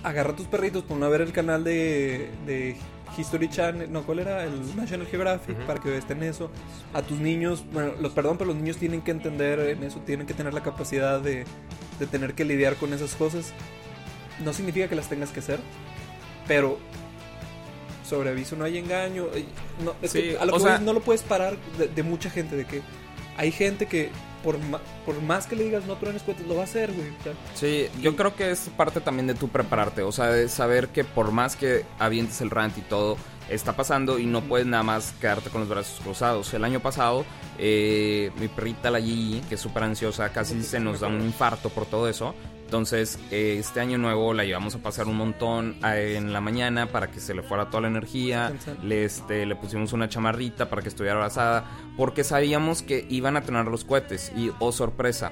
agarra 0.03 0.31
a 0.31 0.35
tus 0.35 0.47
perritos, 0.47 0.83
ponlo 0.83 1.05
a 1.05 1.09
ver 1.09 1.21
el 1.21 1.31
canal 1.31 1.63
de, 1.63 2.29
de 2.45 2.75
History 3.17 3.49
Channel, 3.49 3.91
no, 3.91 4.03
¿cuál 4.03 4.19
era? 4.19 4.43
El 4.43 4.75
National 4.75 5.07
Geographic, 5.07 5.57
Ujú. 5.57 5.65
para 5.67 5.79
que 5.81 5.97
estén 5.97 6.21
eso. 6.23 6.51
A 6.93 7.01
tus 7.01 7.19
niños, 7.19 7.63
bueno, 7.71 7.93
los 8.01 8.11
perdón, 8.11 8.37
pero 8.37 8.49
los 8.49 8.57
niños 8.57 8.77
tienen 8.77 9.01
que 9.01 9.11
entender 9.11 9.59
en 9.61 9.83
eso, 9.83 9.99
tienen 10.05 10.27
que 10.27 10.33
tener 10.33 10.53
la 10.53 10.61
capacidad 10.61 11.19
de, 11.21 11.45
de 11.99 12.07
tener 12.07 12.33
que 12.33 12.43
lidiar 12.45 12.75
con 12.75 12.93
esas 12.93 13.15
cosas. 13.15 13.53
No 14.39 14.53
significa 14.53 14.87
que 14.87 14.95
las 14.95 15.07
tengas 15.09 15.31
que 15.31 15.39
hacer, 15.39 15.59
pero 16.47 16.77
sobre 18.07 18.29
aviso 18.31 18.55
no 18.55 18.65
hay 18.65 18.77
engaño. 18.77 19.25
eh, 19.33 19.45
No, 19.83 19.93
es 20.01 20.11
Sí, 20.11 20.21
que 20.21 20.37
a 20.37 20.45
lo 20.45 20.53
que 20.53 20.59
voy 20.59 20.67
sea- 20.67 20.75
es, 20.75 20.81
no 20.81 20.93
lo 20.93 21.01
puedes 21.01 21.21
parar 21.23 21.57
de, 21.77 21.87
de 21.87 22.03
mucha 22.03 22.29
gente, 22.29 22.55
de 22.55 22.65
que 22.65 22.81
hay 23.37 23.51
gente 23.51 23.87
que 23.87 24.09
por, 24.43 24.57
por 25.05 25.21
más 25.21 25.47
que 25.47 25.55
le 25.55 25.63
digas 25.63 25.85
no 25.85 25.95
truenes 25.95 26.21
cohetes, 26.23 26.45
lo 26.47 26.55
va 26.55 26.61
a 26.61 26.63
hacer, 26.65 26.91
güey. 26.91 27.07
Sí, 27.55 27.87
yo 28.01 28.15
creo 28.15 28.35
que 28.35 28.51
es 28.51 28.69
parte 28.75 28.99
también 28.99 29.25
de 29.27 29.35
tu 29.35 29.47
prepararte, 29.47 30.01
o 30.03 30.11
sea, 30.11 30.27
de 30.27 30.49
saber 30.49 30.89
que 30.89 31.03
por 31.05 31.31
más 31.31 31.55
que 31.55 31.85
avientes 31.97 32.41
el 32.41 32.49
rant 32.49 32.77
y 32.77 32.81
todo, 32.81 33.17
está 33.49 33.73
pasando 33.75 34.19
y 34.19 34.25
no 34.25 34.41
puedes 34.41 34.67
nada 34.67 34.83
más 34.83 35.13
quedarte 35.21 35.49
con 35.49 35.61
los 35.61 35.69
brazos 35.69 35.99
cruzados. 36.01 36.53
El 36.53 36.65
año 36.65 36.81
pasado, 36.81 37.23
eh, 37.57 38.31
mi 38.37 38.49
perrita, 38.49 38.91
la 38.91 38.99
Gigi, 38.99 39.41
que 39.47 39.55
es 39.55 39.61
súper 39.61 39.83
ansiosa, 39.83 40.29
casi 40.33 40.61
se 40.61 40.79
nos 40.81 40.99
da 40.99 41.07
un 41.07 41.21
infarto 41.21 41.69
por 41.69 41.85
todo 41.85 42.09
eso. 42.09 42.35
Entonces, 42.73 43.19
eh, 43.29 43.57
este 43.59 43.81
año 43.81 43.99
nuevo 43.99 44.33
la 44.33 44.45
llevamos 44.45 44.73
a 44.73 44.79
pasar 44.79 45.05
un 45.05 45.15
montón 45.15 45.75
en 45.83 46.33
la 46.33 46.41
mañana 46.41 46.87
para 46.87 47.11
que 47.11 47.19
se 47.19 47.35
le 47.35 47.43
fuera 47.43 47.69
toda 47.69 47.81
la 47.81 47.87
energía. 47.89 48.51
Le, 48.81 49.05
este, 49.05 49.45
le 49.45 49.55
pusimos 49.55 49.93
una 49.93 50.09
chamarrita 50.09 50.71
para 50.71 50.81
que 50.81 50.89
estuviera 50.89 51.15
abrazada. 51.15 51.65
Porque 51.95 52.23
sabíamos 52.23 52.81
que 52.81 53.05
iban 53.11 53.37
a 53.37 53.43
tronar 53.43 53.67
los 53.67 53.83
cohetes. 53.85 54.31
Y, 54.35 54.49
oh 54.57 54.71
sorpresa, 54.71 55.31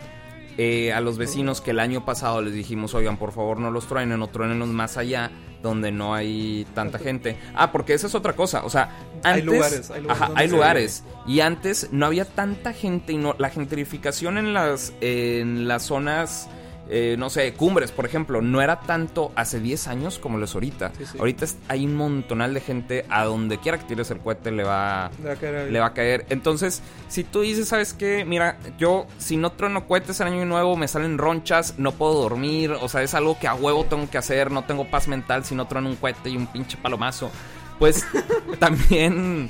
eh, 0.60 0.94
a 0.94 1.02
los 1.02 1.18
vecinos 1.18 1.62
que 1.62 1.72
el 1.72 1.80
año 1.80 2.06
pasado 2.06 2.44
les 2.44 2.54
dijimos, 2.54 2.94
oigan, 2.94 3.18
por 3.18 3.32
favor 3.32 3.60
no 3.60 3.72
los 3.72 3.88
truenen 3.88 4.22
o 4.22 4.28
truenenlos 4.28 4.70
más 4.70 4.98
allá, 4.98 5.32
donde 5.64 5.92
no 5.92 6.14
hay 6.14 6.68
tanta 6.76 7.00
gente. 7.00 7.38
Ah, 7.56 7.72
porque 7.72 7.96
esa 7.96 8.06
es 8.06 8.14
otra 8.14 8.34
cosa, 8.34 8.64
o 8.64 8.70
sea, 8.70 8.92
antes... 9.24 9.34
Hay 9.34 9.42
lugares, 9.42 9.90
hay 9.90 10.02
lugares 10.04 10.22
Ajá, 10.22 10.34
hay 10.36 10.48
lugares. 10.48 11.04
Y 11.26 11.40
antes 11.40 11.90
no 11.92 12.06
había 12.06 12.26
tanta 12.26 12.72
gente 12.72 13.14
y 13.14 13.18
no, 13.18 13.34
la 13.40 13.50
gentrificación 13.50 14.38
en 14.38 14.54
las, 14.54 14.94
en 15.02 15.68
las 15.68 15.82
zonas... 15.82 16.48
eh, 16.94 17.16
no 17.18 17.30
sé, 17.30 17.54
cumbres, 17.54 17.90
por 17.94 18.06
ejemplo, 18.06 18.42
no 18.42 18.62
era 18.62 18.82
tanto 18.82 19.32
hace 19.36 19.62
10 19.62 19.88
años 19.88 20.20
como 20.20 20.38
lo 20.38 20.44
es 20.44 20.54
ahorita. 20.54 20.92
Sí, 20.98 21.06
sí. 21.06 21.18
Ahorita 21.18 21.46
hay 21.70 21.86
un 21.86 21.96
montonal 21.96 22.54
de 22.54 22.60
gente 22.60 23.06
a 23.10 23.24
donde 23.24 23.60
quiera 23.60 23.78
que 23.78 23.86
tires 23.86 24.12
el 24.12 24.20
cohete 24.20 24.52
le 24.52 24.66
va, 24.66 25.10
le 25.24 25.30
va 25.30 25.34
a 25.34 25.38
caer 25.38 25.56
ahí. 25.56 25.72
le 25.72 25.80
va 25.80 25.86
a 25.86 25.94
caer. 25.94 26.26
Entonces, 26.30 26.82
si 27.08 27.24
tú 27.24 27.42
dices, 27.42 27.70
¿sabes 27.70 27.94
qué? 27.94 28.26
Mira, 28.26 28.58
yo 28.78 29.08
si 29.20 29.38
no 29.38 29.54
trueno 29.54 29.88
cohetes 29.88 30.20
el 30.20 30.28
año 30.28 30.46
nuevo, 30.46 30.76
me 30.76 30.90
salen 30.90 31.18
ronchas, 31.18 31.76
no 31.78 31.94
puedo 31.94 32.22
dormir, 32.22 32.72
o 32.72 32.90
sea, 32.90 33.02
es 33.02 33.14
algo 33.14 33.40
que 33.40 33.48
a 33.48 33.56
huevo 33.56 33.86
tengo 33.86 34.10
que 34.10 34.18
hacer, 34.18 34.52
no 34.52 34.66
tengo 34.66 34.84
paz 34.84 35.08
mental 35.08 35.46
si 35.46 35.56
no 35.56 35.68
trueno 35.68 35.88
un 35.88 35.96
cohete 35.96 36.30
y 36.30 36.36
un 36.36 36.48
pinche 36.48 36.78
palomazo. 36.78 37.32
Pues 37.80 38.06
también 38.60 39.50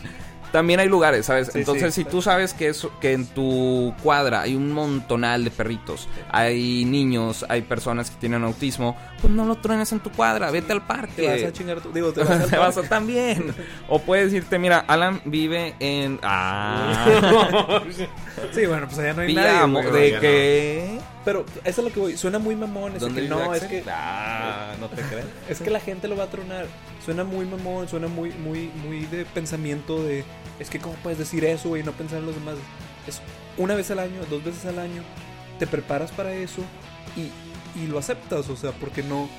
también 0.52 0.80
hay 0.80 0.88
lugares, 0.90 1.26
¿sabes? 1.26 1.50
Sí, 1.52 1.60
Entonces, 1.60 1.94
sí. 1.94 2.04
si 2.04 2.10
tú 2.10 2.22
sabes 2.22 2.54
que 2.54 2.68
es 2.70 2.88
que 3.00 3.14
en 3.14 3.26
tu 3.28 3.94
cuadra 4.04 4.42
hay 4.42 4.56
un 4.56 4.72
montonal 4.72 5.44
de 5.44 5.52
perritos, 5.52 6.08
hay 6.30 6.86
niños, 6.86 7.46
hay 7.50 7.62
personas 7.62 8.10
que 8.12 8.18
tienen 8.20 8.44
autismo, 8.44 8.98
pues 9.22 9.32
no 9.34 9.46
lo 9.46 9.56
truenes 9.56 9.92
en 9.92 10.00
tu 10.00 10.12
cuadra, 10.12 10.52
vete 10.52 10.74
al 10.74 10.86
parque. 10.86 11.14
Te 11.24 11.32
vas 11.44 11.44
a 11.44 11.54
chingar 11.54 11.82
tu- 11.82 11.92
Digo, 11.92 12.12
te 12.12 12.20
vas, 12.26 12.30
al 12.42 12.50
Te 12.50 12.58
vas 12.58 12.78
a 12.78 12.84
también. 12.84 13.54
O 13.88 14.00
puedes 14.00 14.34
irte, 14.34 14.60
mira, 14.60 14.80
Alan 14.88 15.22
vive 15.26 15.76
en. 15.80 16.20
Ah. 16.24 17.82
Sí, 18.54 18.66
bueno, 18.66 18.88
pues 18.88 18.98
allá 19.00 19.14
no 19.14 19.22
hay 19.22 19.28
Villa 19.28 19.68
nadie. 19.68 19.90
Güey. 19.90 20.12
¿De 20.12 20.98
no. 20.98 21.11
Pero 21.24 21.46
eso 21.64 21.82
es 21.82 21.88
lo 21.88 21.94
que 21.94 22.00
voy. 22.00 22.18
Suena 22.18 22.40
muy 22.40 22.56
mamón. 22.56 22.96
Es 22.96 23.04
que 23.04 23.22
no, 23.28 23.54
es 23.54 23.64
que, 23.64 23.84
Ah, 23.88 24.74
no 24.80 24.90
te 24.90 25.02
crees. 25.04 25.26
es 25.50 25.62
que 25.62 25.70
la 25.70 25.80
gente 25.80 26.08
lo 26.08 26.16
va 26.16 26.24
a 26.26 26.30
tronar. 26.30 26.66
Suena 27.06 27.24
muy 27.24 27.46
mamón, 27.46 27.88
suena 27.88 28.08
muy, 28.08 28.32
muy, 28.32 28.72
muy 28.84 29.06
de 29.06 29.26
pensamiento 29.26 30.04
de. 30.04 30.24
Es 30.60 30.70
que, 30.70 30.80
¿cómo 30.80 30.96
puedes 30.96 31.20
decir 31.20 31.46
eso, 31.46 31.70
güey? 31.70 31.82
y 31.82 31.86
No 31.86 31.92
pensar 31.92 32.20
en 32.20 32.26
los 32.26 32.36
demás. 32.36 32.56
Es 33.08 33.22
una 33.58 33.76
vez 33.76 33.92
al 33.92 34.00
año, 34.00 34.22
dos 34.30 34.44
veces 34.44 34.66
al 34.66 34.80
año. 34.80 35.04
Te 35.60 35.68
preparas 35.68 36.12
para 36.12 36.34
eso 36.34 36.64
y, 37.16 37.80
y 37.80 37.88
lo 37.88 38.00
aceptas. 38.00 38.50
O 38.50 38.56
sea, 38.56 38.72
porque 38.72 39.04
no. 39.04 39.30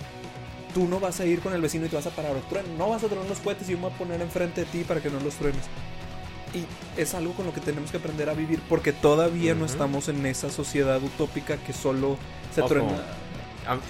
Tú 0.74 0.88
no 0.88 1.00
vas 1.00 1.20
a 1.20 1.26
ir 1.26 1.40
con 1.40 1.52
el 1.52 1.60
vecino 1.60 1.84
y 1.84 1.88
te 1.88 1.96
vas 1.96 2.06
a 2.06 2.10
parar. 2.10 2.34
No 2.78 2.88
vas 2.88 3.04
a 3.04 3.08
tronar 3.08 3.28
los 3.28 3.40
cohetes 3.40 3.68
y 3.68 3.72
yo 3.72 3.78
me 3.78 3.84
voy 3.84 3.92
a 3.92 3.98
poner 3.98 4.22
enfrente 4.22 4.62
de 4.62 4.66
ti 4.66 4.84
para 4.84 5.00
que 5.02 5.10
no 5.10 5.20
los 5.20 5.34
truenes. 5.34 5.64
Y 6.54 6.66
es 7.00 7.14
algo 7.14 7.32
con 7.34 7.46
lo 7.46 7.54
que 7.54 7.60
tenemos 7.60 7.90
que 7.90 7.96
aprender 7.96 8.28
a 8.28 8.34
vivir 8.34 8.60
porque 8.68 8.92
todavía 8.92 9.54
no 9.54 9.64
Ujú. 9.64 9.72
estamos 9.72 10.08
en 10.08 10.24
esa 10.26 10.50
sociedad 10.50 11.02
utópica 11.02 11.56
que 11.56 11.72
solo 11.72 12.18
se 12.54 12.60
Ojo. 12.60 12.68
truena. 12.68 13.02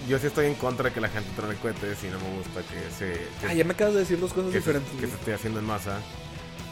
yo 0.09 0.18
sí 0.18 0.27
estoy 0.29 0.46
en 0.46 0.55
contra 0.55 0.88
de 0.90 0.92
que 0.94 1.01
la 1.01 1.09
gente 1.09 1.29
trone 1.35 1.55
cohetes 1.57 1.98
y 2.05 2.07
no 2.09 2.18
me 2.20 2.37
gusta 2.37 2.61
que 2.62 2.90
se... 2.96 3.12
que- 3.40 3.46
Ah, 3.48 3.55
ya 3.55 3.64
me 3.64 3.72
acabas 3.72 3.94
de 3.94 4.01
decir 4.01 4.20
dos 4.20 4.33
cosas 4.33 4.53
que, 4.53 4.61
se, 4.61 4.72
diferentes. 4.72 4.92
que 5.01 5.07
se 5.09 5.14
esté 5.14 5.35
haciendo 5.35 5.59
en 5.61 5.64
masa. 5.66 5.98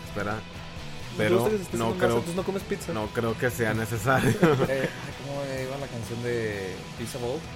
Espera. 0.06 0.36
Pero 1.16 1.34
gusta 1.36 1.50
que 1.50 1.56
se 1.56 1.62
esté 1.64 1.76
no 1.78 1.86
masa, 1.86 1.96
creo, 1.98 2.10
entonces 2.10 2.36
no 2.36 2.42
comes 2.44 2.62
pizza. 2.62 2.92
no 2.92 3.06
creo 3.08 3.36
que 3.36 3.50
sea 3.50 3.74
necesario. 3.84 4.30
Eh, 4.68 4.88
¿Cómo 5.26 5.42
iba 5.62 5.76
la 5.78 5.86
canción 5.88 6.22
de 6.22 6.74
Pizza 6.98 7.18
Bowl? 7.18 7.38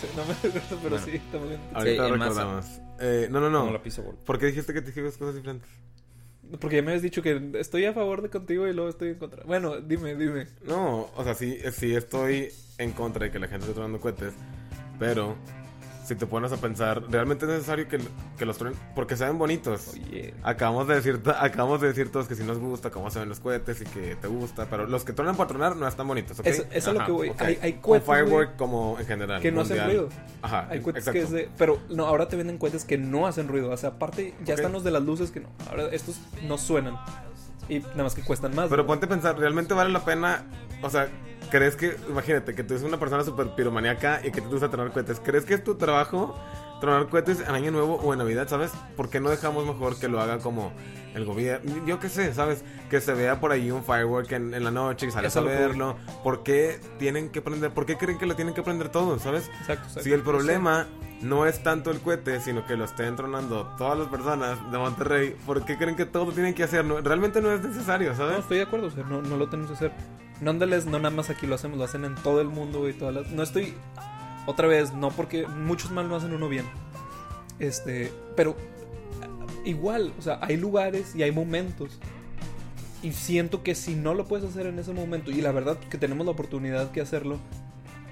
Sí, 0.00 0.06
no 0.16 0.24
me 0.24 0.32
gusta, 0.32 0.76
pero 0.82 0.90
Bueno. 0.96 1.04
sí, 1.04 1.10
está 1.16 1.36
muy 1.38 1.48
bien. 1.50 1.60
Ahorita 1.74 2.02
masa. 2.08 2.24
recordamos. 2.40 2.66
Eh, 3.00 3.28
no, 3.30 3.40
no, 3.40 3.50
Como 3.58 3.66
no. 3.66 3.72
la 3.74 3.82
Pizza 3.82 4.00
Bowl. 4.00 4.16
¿Por 4.24 4.38
qué 4.38 4.46
dijiste 4.46 4.72
que 4.72 4.80
te 4.80 4.92
dijiste 4.92 5.18
cosas 5.18 5.34
diferentes? 5.34 5.68
Porque 6.60 6.76
ya 6.76 6.82
me 6.82 6.88
habías 6.90 7.02
dicho 7.02 7.22
que 7.22 7.52
estoy 7.54 7.84
a 7.84 7.92
favor 7.92 8.22
de 8.22 8.30
contigo 8.30 8.66
y 8.66 8.72
luego 8.72 8.90
estoy 8.90 9.10
en 9.10 9.16
contra. 9.16 9.44
Bueno, 9.44 9.80
dime, 9.80 10.14
dime. 10.14 10.46
No, 10.66 11.10
o 11.14 11.24
sea, 11.24 11.34
sí, 11.34 11.58
sí 11.72 11.94
estoy 11.94 12.48
en 12.78 12.92
contra 12.92 13.26
de 13.26 13.30
que 13.30 13.38
la 13.38 13.48
gente 13.48 13.64
esté 13.64 13.74
tronando 13.74 14.00
cohetes, 14.00 14.34
pero 14.98 15.36
si 16.08 16.14
te 16.14 16.26
pones 16.26 16.50
a 16.52 16.56
pensar, 16.56 17.02
¿realmente 17.10 17.44
es 17.44 17.50
necesario 17.50 17.86
que, 17.86 18.00
que 18.38 18.46
los 18.46 18.56
truenen? 18.56 18.78
Porque 18.94 19.14
se 19.14 19.26
ven 19.26 19.36
bonitos. 19.36 19.88
Oye. 19.92 20.32
Acabamos 20.42 20.88
de 20.88 20.94
decir, 20.94 21.20
acabamos 21.38 21.82
de 21.82 21.88
decir 21.88 22.10
todos 22.10 22.26
que 22.26 22.34
si 22.34 22.44
nos 22.44 22.58
gusta 22.58 22.90
cómo 22.90 23.10
se 23.10 23.18
ven 23.18 23.28
los 23.28 23.40
cohetes 23.40 23.82
y 23.82 23.84
que 23.84 24.16
te 24.16 24.26
gusta, 24.26 24.66
pero 24.70 24.86
los 24.86 25.04
que 25.04 25.12
tronan 25.12 25.36
para 25.36 25.48
tronar 25.48 25.76
no 25.76 25.86
están 25.86 26.08
bonitos, 26.08 26.40
¿ok? 26.40 26.46
Eso, 26.46 26.64
eso 26.72 26.90
es 26.90 26.98
lo 26.98 27.04
que 27.04 27.12
voy. 27.12 27.32
Hay, 27.38 27.58
hay 27.60 27.72
cohetes, 27.74 28.06
güey, 28.06 28.20
firework 28.22 28.56
como 28.56 28.96
en 28.98 29.06
general. 29.06 29.42
que 29.42 29.52
no 29.52 29.60
hacen 29.60 29.84
ruido. 29.84 30.08
Ajá, 30.40 30.66
Hay 30.70 30.80
cohetes 30.80 31.06
exacto. 31.06 31.12
que 31.12 31.24
es 31.24 31.30
de... 31.30 31.50
Pero 31.58 31.78
no, 31.90 32.06
ahora 32.06 32.28
te 32.28 32.36
venden 32.36 32.56
cohetes 32.56 32.86
que 32.86 32.96
no 32.96 33.26
hacen 33.26 33.46
ruido. 33.46 33.70
O 33.70 33.76
sea, 33.76 33.90
aparte 33.90 34.34
ya 34.44 34.54
están 34.54 34.72
los 34.72 34.84
de 34.84 34.90
las 34.90 35.02
luces 35.02 35.30
que 35.30 35.40
no. 35.40 35.50
Ahora 35.68 35.88
estos 35.92 36.18
no 36.46 36.56
suenan. 36.56 36.96
Y 37.68 37.80
nada 37.80 38.04
más 38.04 38.14
que 38.14 38.22
cuestan 38.22 38.54
más. 38.54 38.70
Pero 38.70 38.86
ponte 38.86 39.04
a 39.04 39.08
pensar, 39.10 39.38
¿realmente 39.38 39.74
vale 39.74 39.90
la 39.90 40.02
pena? 40.02 40.44
O 40.82 40.88
sea, 40.88 41.08
¿crees 41.50 41.76
que, 41.76 41.96
imagínate, 42.08 42.54
que 42.54 42.64
tú 42.64 42.74
eres 42.74 42.84
una 42.84 42.98
persona 42.98 43.24
súper 43.24 43.54
piromaníaca 43.54 44.20
y 44.24 44.30
que 44.30 44.40
te 44.40 44.46
gusta 44.48 44.68
tronar 44.70 44.92
cohetes? 44.92 45.20
¿Crees 45.20 45.44
que 45.44 45.54
es 45.54 45.64
tu 45.64 45.76
trabajo 45.76 46.38
tronar 46.80 47.08
cohetes 47.08 47.40
en 47.40 47.54
Año 47.54 47.70
Nuevo 47.70 47.96
o 47.96 48.12
en 48.12 48.18
Navidad, 48.18 48.48
sabes? 48.48 48.70
¿Por 48.96 49.10
qué 49.10 49.20
no 49.20 49.30
dejamos 49.30 49.66
mejor 49.66 49.98
que 49.98 50.08
lo 50.08 50.20
haga 50.20 50.38
como 50.38 50.72
el 51.14 51.24
gobierno? 51.24 51.84
Yo 51.86 51.98
qué 51.98 52.08
sé, 52.08 52.32
¿sabes? 52.32 52.64
Que 52.88 53.00
se 53.00 53.12
vea 53.14 53.40
por 53.40 53.52
ahí 53.52 53.70
un 53.70 53.84
firework 53.84 54.30
en, 54.32 54.54
en 54.54 54.64
la 54.64 54.70
noche 54.70 55.06
y 55.06 55.10
sales 55.10 55.36
a 55.36 55.40
verlo. 55.40 55.96
¿Por 56.22 56.42
qué 56.42 56.80
tienen 56.98 57.30
que 57.30 57.42
prender? 57.42 57.72
¿Por 57.72 57.86
qué 57.86 57.96
creen 57.96 58.18
que 58.18 58.26
lo 58.26 58.36
tienen 58.36 58.54
que 58.54 58.62
prender 58.62 58.90
todos, 58.90 59.22
sabes? 59.22 59.48
Exacto, 59.60 59.72
exacto. 59.88 60.02
Si 60.02 60.12
el 60.12 60.22
problema 60.22 60.86
no 61.20 61.46
es 61.46 61.62
tanto 61.62 61.90
el 61.90 61.98
cohete, 62.00 62.40
sino 62.40 62.64
que 62.64 62.76
lo 62.76 62.84
estén 62.84 63.16
tronando 63.16 63.74
todas 63.76 63.98
las 63.98 64.08
personas 64.08 64.70
de 64.70 64.78
Monterrey, 64.78 65.36
¿por 65.46 65.64
qué 65.64 65.76
creen 65.76 65.96
que 65.96 66.04
todo 66.04 66.26
lo 66.26 66.32
tienen 66.32 66.54
que 66.54 66.62
hacer? 66.62 66.84
No, 66.84 67.00
realmente 67.00 67.40
no 67.40 67.50
es 67.50 67.60
necesario, 67.60 68.10
No, 68.10 68.16
¿sabes? 68.16 68.38
estoy 68.38 68.58
de 68.58 68.62
acuerdo, 68.64 68.86
o 68.86 68.90
sea, 68.90 69.02
no, 69.04 69.20
no 69.20 69.36
lo 69.36 69.48
tenemos 69.48 69.70
que 69.72 69.76
hacer. 69.76 69.92
Nonetheless, 70.40 70.86
no 70.86 70.98
nada 70.98 71.14
más 71.14 71.30
aquí 71.30 71.46
lo 71.46 71.54
hacemos, 71.54 71.78
lo 71.78 71.84
hacen 71.84 72.04
en 72.04 72.14
todo 72.16 72.40
el 72.40 72.48
mundo, 72.48 72.80
güey, 72.80 72.92
todas 72.92 73.14
las... 73.14 73.30
No 73.30 73.42
estoy... 73.42 73.74
Otra 74.46 74.66
vez, 74.66 74.94
no 74.94 75.10
porque 75.10 75.46
muchos 75.46 75.90
mal 75.90 76.08
no 76.08 76.16
hacen 76.16 76.32
uno 76.32 76.48
bien. 76.48 76.64
Este, 77.58 78.12
pero 78.34 78.56
igual, 79.64 80.12
o 80.18 80.22
sea, 80.22 80.38
hay 80.40 80.56
lugares 80.56 81.14
y 81.14 81.22
hay 81.22 81.32
momentos. 81.32 81.98
Y 83.02 83.12
siento 83.12 83.62
que 83.62 83.74
si 83.74 83.94
no 83.94 84.14
lo 84.14 84.26
puedes 84.26 84.48
hacer 84.48 84.66
en 84.66 84.78
ese 84.78 84.92
momento, 84.92 85.30
y 85.30 85.42
la 85.42 85.52
verdad 85.52 85.78
que 85.78 85.98
tenemos 85.98 86.24
la 86.24 86.32
oportunidad 86.32 86.90
que 86.92 87.00
hacerlo, 87.00 87.38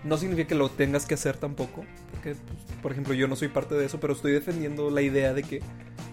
no 0.05 0.17
significa 0.19 0.49
que 0.49 0.55
lo 0.55 0.69
tengas 0.69 1.07
que 1.07 1.15
hacer 1.15 1.37
tampoco. 1.37 1.85
Porque, 2.13 2.35
pues, 2.35 2.79
por 2.83 2.93
ejemplo, 2.93 3.15
yo 3.15 3.29
no 3.29 3.37
soy 3.37 3.49
parte 3.49 3.75
de 3.75 3.87
eso, 3.87 3.99
pero 3.99 4.13
estoy 4.13 4.33
defendiendo 4.33 4.91
la 4.91 5.03
idea 5.03 5.33
de 5.33 5.43
que 5.43 5.63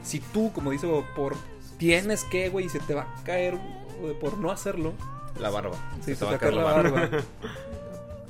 si 0.04 0.20
tú, 0.20 0.52
como 0.54 0.72
dice 0.72 0.88
por 1.16 1.36
tienes 1.78 2.24
que, 2.24 2.50
güey, 2.50 2.68
y 2.68 2.70
se 2.70 2.80
te 2.80 2.94
va 2.94 3.02
a 3.02 3.24
caer 3.24 3.60
por 4.22 4.38
no 4.38 4.52
hacerlo, 4.52 4.94
La 5.40 5.50
barba. 5.50 5.76
Sí, 6.02 6.14
Se 6.14 6.16
se 6.16 6.20
te 6.20 6.26
va 6.26 6.30
te 6.32 6.36
a 6.36 6.40
caer 6.40 6.54
la 6.54 6.64
barba. 6.64 6.92
barba. 6.92 7.18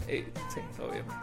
Eh, 0.10 0.28
sí, 0.54 0.60
obviamente. 0.80 1.14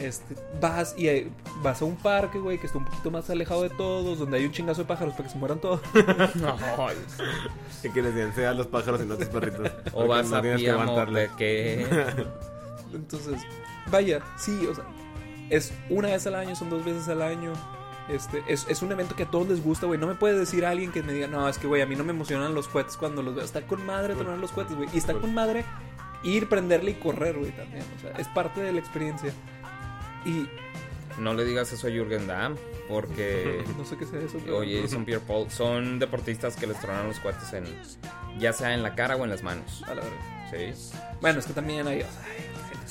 Este, 0.00 0.34
vas 0.60 0.94
y 0.96 1.08
eh, 1.08 1.30
vas 1.62 1.82
a 1.82 1.84
un 1.84 1.96
parque, 1.96 2.38
güey, 2.38 2.58
que 2.58 2.66
está 2.66 2.78
un 2.78 2.84
poquito 2.84 3.10
más 3.10 3.28
alejado 3.28 3.62
de 3.62 3.70
todos, 3.70 4.18
donde 4.18 4.38
hay 4.38 4.44
un 4.46 4.52
chingazo 4.52 4.82
de 4.82 4.88
pájaros 4.88 5.14
para 5.14 5.24
que 5.24 5.32
se 5.32 5.38
mueran 5.38 5.58
todos. 5.58 5.80
Y 7.82 7.88
que 7.90 8.02
les 8.02 8.14
den 8.14 8.34
sea 8.34 8.50
a 8.50 8.54
los 8.54 8.66
pájaros 8.66 9.00
y 9.02 9.04
no 9.06 9.14
a 9.14 9.18
tus 9.18 9.28
perritos. 9.28 9.70
O 9.94 10.06
vas 10.06 10.28
no 10.28 10.36
a 10.36 10.42
tienes 10.42 10.62
que 10.62 10.70
de 10.70 11.30
que... 11.36 12.26
Entonces, 12.92 13.40
vaya, 13.90 14.20
sí, 14.36 14.66
o 14.66 14.74
sea, 14.74 14.84
es 15.48 15.72
una 15.88 16.08
vez 16.08 16.26
al 16.26 16.34
año, 16.34 16.54
son 16.54 16.70
dos 16.70 16.84
veces 16.84 17.08
al 17.08 17.22
año. 17.22 17.52
Este, 18.10 18.42
es, 18.48 18.66
es 18.68 18.82
un 18.82 18.90
evento 18.92 19.14
que 19.16 19.22
a 19.24 19.30
todos 19.30 19.48
les 19.48 19.62
gusta, 19.62 19.86
güey. 19.86 19.98
No 19.98 20.06
me 20.06 20.14
puede 20.14 20.38
decir 20.38 20.64
alguien 20.66 20.92
que 20.92 21.02
me 21.02 21.12
diga, 21.12 21.26
no, 21.26 21.48
es 21.48 21.58
que, 21.58 21.66
güey, 21.66 21.82
a 21.82 21.86
mí 21.86 21.94
no 21.96 22.04
me 22.04 22.10
emocionan 22.12 22.54
los 22.54 22.68
cohetes 22.68 22.96
cuando 22.96 23.22
los 23.22 23.34
veo. 23.34 23.44
Está 23.44 23.62
con 23.66 23.84
madre 23.86 24.14
tronar 24.14 24.38
los 24.38 24.50
cohetes, 24.52 24.76
güey. 24.76 24.88
Y 24.92 24.98
está 24.98 25.14
con 25.14 25.32
madre 25.34 25.64
ir, 26.22 26.48
prenderle 26.48 26.92
y 26.92 26.94
correr, 26.94 27.38
güey, 27.38 27.52
también. 27.52 27.84
O 27.96 28.00
sea, 28.00 28.10
es 28.12 28.28
parte 28.28 28.60
de 28.60 28.72
la 28.72 28.80
experiencia. 28.80 29.32
Y 30.24 30.46
No 31.18 31.34
le 31.34 31.44
digas 31.44 31.72
eso 31.72 31.86
a 31.86 31.90
Jürgen 31.90 32.26
Damm, 32.26 32.56
porque... 32.88 33.64
no 33.78 33.84
sé 33.84 33.96
qué 33.96 34.06
sea 34.06 34.20
eso. 34.20 34.38
pero- 34.44 34.58
Oye, 34.58 34.82
Jason 34.82 35.04
Pierre 35.04 35.22
Paul 35.26 35.50
son 35.50 35.98
deportistas 35.98 36.56
que 36.56 36.66
les 36.66 36.78
tronan 36.80 37.08
los 37.08 37.18
cohetes 37.20 37.52
en... 37.52 37.64
Ya 38.38 38.52
sea 38.52 38.74
en 38.74 38.82
la 38.82 38.94
cara 38.94 39.16
o 39.16 39.24
en 39.24 39.30
las 39.30 39.42
manos. 39.42 39.82
A 39.86 39.94
la 39.94 40.02
verdad. 40.02 40.10
Sí. 40.50 40.92
Bueno, 41.20 41.38
es 41.40 41.46
que 41.46 41.52
también 41.52 41.86
hay, 41.86 42.00
o 42.00 42.02
sea, 42.02 42.22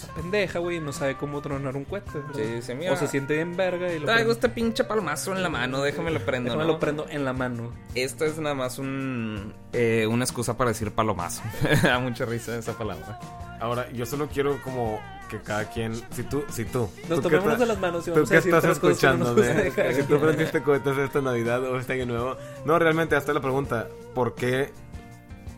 esa 0.03 0.13
pendeja, 0.13 0.59
güey, 0.59 0.79
no 0.79 0.91
sabe 0.91 1.15
cómo 1.15 1.41
tronar 1.41 1.75
un 1.75 1.85
cohete. 1.85 2.11
¿verdad? 2.13 2.33
Sí, 2.35 2.61
sí, 2.61 2.73
mira. 2.75 2.93
O 2.93 2.95
se 2.95 3.07
siente 3.07 3.35
bien 3.35 3.55
verga 3.55 3.91
y 3.93 3.99
lo 3.99 4.05
Traigo 4.05 4.31
este 4.31 4.49
pinche 4.49 4.83
palmazo 4.83 5.35
en 5.35 5.43
la 5.43 5.49
mano, 5.49 5.81
déjame 5.81 6.11
lo 6.11 6.19
prendo, 6.25 6.45
Déjame 6.51 6.65
¿no? 6.65 6.73
lo 6.73 6.79
prendo 6.79 7.07
en 7.09 7.25
la 7.25 7.33
mano. 7.33 7.71
Esto 7.95 8.25
es 8.25 8.37
nada 8.39 8.55
más 8.55 8.79
un, 8.79 9.53
eh, 9.73 10.07
una 10.09 10.23
excusa 10.23 10.57
para 10.57 10.71
decir 10.71 10.91
palomazo. 10.91 11.41
Da 11.83 11.99
mucha 11.99 12.25
risa 12.25 12.57
esa 12.57 12.73
palabra. 12.77 13.19
Ahora, 13.59 13.89
yo 13.91 14.05
solo 14.05 14.27
quiero 14.29 14.61
como 14.63 15.01
que 15.29 15.39
cada 15.41 15.65
quien, 15.69 15.93
si 16.11 16.23
tú, 16.23 16.43
si 16.49 16.65
tú, 16.65 16.89
Nos 17.07 17.21
tú 17.21 17.27
estás- 17.29 17.59
de 17.59 17.65
las 17.65 17.79
manos 17.79 18.01
y 18.07 18.11
tú 18.11 18.15
vamos 18.15 18.31
a 18.31 18.35
decir 18.35 18.55
estás 18.55 18.71
escuchando, 18.71 19.35
de 19.35 19.93
si 19.95 20.03
tú 20.03 20.19
prendiste 20.19 20.63
cohetes 20.63 20.97
esta 20.97 21.21
Navidad 21.21 21.63
o 21.65 21.77
este 21.77 21.93
año 21.93 22.05
nuevo, 22.07 22.35
no, 22.65 22.79
realmente 22.79 23.15
hasta 23.15 23.31
la 23.33 23.41
pregunta, 23.41 23.87
¿por 24.15 24.33
qué 24.33 24.71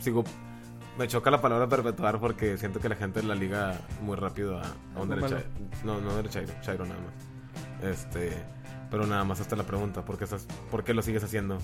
sigo? 0.01 0.23
Me 0.97 1.07
choca 1.07 1.31
la 1.31 1.41
palabra 1.41 1.67
perpetuar 1.67 2.19
porque 2.19 2.57
siento 2.57 2.79
que 2.79 2.89
la 2.89 2.95
gente 2.95 3.23
la 3.23 3.35
liga 3.35 3.79
muy 4.01 4.15
rápido 4.17 4.59
a, 4.59 4.63
a 4.95 5.01
un 5.01 5.09
derecha, 5.09 5.43
no, 5.83 6.01
no 6.01 6.15
derechairo, 6.15 6.53
chairo 6.61 6.85
nada 6.85 6.99
más, 6.99 7.89
este, 7.89 8.31
pero 8.91 9.07
nada 9.07 9.23
más 9.23 9.39
hasta 9.39 9.55
la 9.55 9.63
pregunta, 9.63 10.03
¿por 10.03 10.17
qué 10.17 10.25
estás, 10.25 10.45
por 10.69 10.83
qué 10.83 10.93
lo 10.93 11.01
sigues 11.01 11.23
haciendo? 11.23 11.57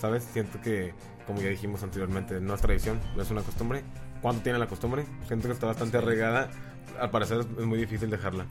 ¿Sabes? 0.00 0.24
Siento 0.24 0.60
que, 0.60 0.92
como 1.26 1.40
ya 1.40 1.48
dijimos 1.48 1.82
anteriormente, 1.82 2.40
no 2.42 2.54
es 2.54 2.60
tradición, 2.60 3.00
no 3.16 3.22
es 3.22 3.30
una 3.30 3.40
costumbre. 3.40 3.82
¿Cuánto 4.20 4.42
tiene 4.42 4.58
la 4.58 4.66
costumbre? 4.66 5.06
Siento 5.26 5.48
que 5.48 5.54
está 5.54 5.66
bastante 5.66 5.96
arraigada. 5.96 6.50
Al 7.00 7.10
parecer 7.10 7.40
es 7.40 7.64
muy 7.64 7.78
difícil 7.78 8.10
dejarla. 8.10 8.46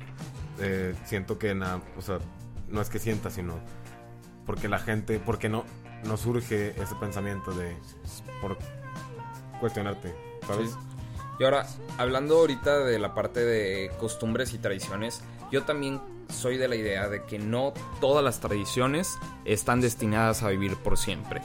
Eh, 0.59 0.95
siento 1.05 1.37
que 1.37 1.53
nada, 1.53 1.79
o 1.95 2.01
sea, 2.01 2.17
no 2.69 2.81
es 2.81 2.89
que 2.89 2.97
sienta, 2.97 3.29
sino 3.29 3.59
porque 4.47 4.67
la 4.67 4.79
gente, 4.79 5.19
porque 5.23 5.47
no, 5.47 5.63
no 6.05 6.17
surge 6.17 6.69
ese 6.81 6.95
pensamiento 6.95 7.53
de 7.53 7.77
por 8.41 8.57
cuestionarte, 9.63 10.13
¿sabes? 10.45 10.71
Sí. 10.71 10.77
Y 11.39 11.45
ahora, 11.45 11.65
hablando 11.97 12.37
ahorita 12.37 12.79
de 12.79 12.99
la 12.99 13.15
parte 13.15 13.39
de 13.45 13.91
costumbres 13.97 14.53
y 14.53 14.57
tradiciones, 14.57 15.23
yo 15.53 15.63
también 15.63 16.01
soy 16.27 16.57
de 16.57 16.67
la 16.67 16.75
idea 16.75 17.07
de 17.07 17.23
que 17.23 17.39
no 17.39 17.73
todas 18.01 18.21
las 18.25 18.41
tradiciones 18.41 19.17
están 19.45 19.79
destinadas 19.79 20.43
a 20.43 20.49
vivir 20.49 20.75
por 20.75 20.97
siempre. 20.97 21.41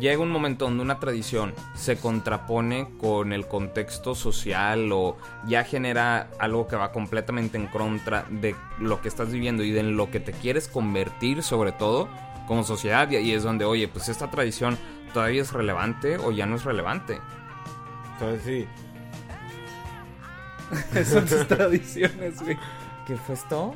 Llega 0.00 0.22
un 0.22 0.30
momento 0.30 0.64
donde 0.64 0.82
una 0.82 1.00
tradición 1.00 1.52
se 1.74 1.98
contrapone 1.98 2.88
con 2.98 3.34
el 3.34 3.46
contexto 3.46 4.14
social 4.14 4.90
o 4.90 5.18
ya 5.46 5.64
genera 5.64 6.30
algo 6.38 6.66
que 6.66 6.76
va 6.76 6.92
completamente 6.92 7.58
en 7.58 7.66
contra 7.66 8.24
de 8.30 8.56
lo 8.78 9.02
que 9.02 9.08
estás 9.08 9.30
viviendo 9.30 9.64
y 9.64 9.70
de 9.70 9.82
lo 9.82 10.10
que 10.10 10.20
te 10.20 10.32
quieres 10.32 10.66
convertir 10.66 11.42
sobre 11.42 11.72
todo 11.72 12.08
como 12.46 12.64
sociedad 12.64 13.10
y 13.10 13.16
ahí 13.16 13.32
es 13.32 13.42
donde, 13.42 13.66
oye, 13.66 13.86
pues 13.86 14.08
esta 14.08 14.30
tradición 14.30 14.78
todavía 15.12 15.42
es 15.42 15.52
relevante 15.52 16.16
o 16.16 16.30
ya 16.30 16.46
no 16.46 16.56
es 16.56 16.64
relevante. 16.64 17.20
¿Sabes? 18.20 18.42
Sí. 18.44 18.68
Son 21.04 21.26
sus 21.26 21.46
tradiciones, 21.48 22.40
güey. 22.42 22.56
¿Qué 23.06 23.16
fue 23.16 23.34
esto? 23.34 23.74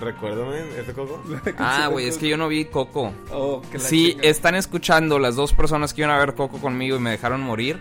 Recuérdame, 0.00 0.56
¿este 0.78 0.94
coco? 0.94 1.22
Ah, 1.58 1.88
güey, 1.88 2.08
es 2.08 2.16
que 2.16 2.26
yo 2.26 2.38
no 2.38 2.48
vi 2.48 2.64
Coco. 2.64 3.12
Oh, 3.30 3.60
que 3.70 3.76
la 3.76 3.84
Si 3.84 4.16
están 4.22 4.54
escuchando 4.54 5.18
las 5.18 5.36
dos 5.36 5.52
personas 5.52 5.92
que 5.92 6.00
iban 6.00 6.10
a 6.10 6.18
ver 6.18 6.34
Coco 6.34 6.58
conmigo 6.58 6.96
y 6.96 6.98
me 6.98 7.10
dejaron 7.10 7.42
morir, 7.42 7.78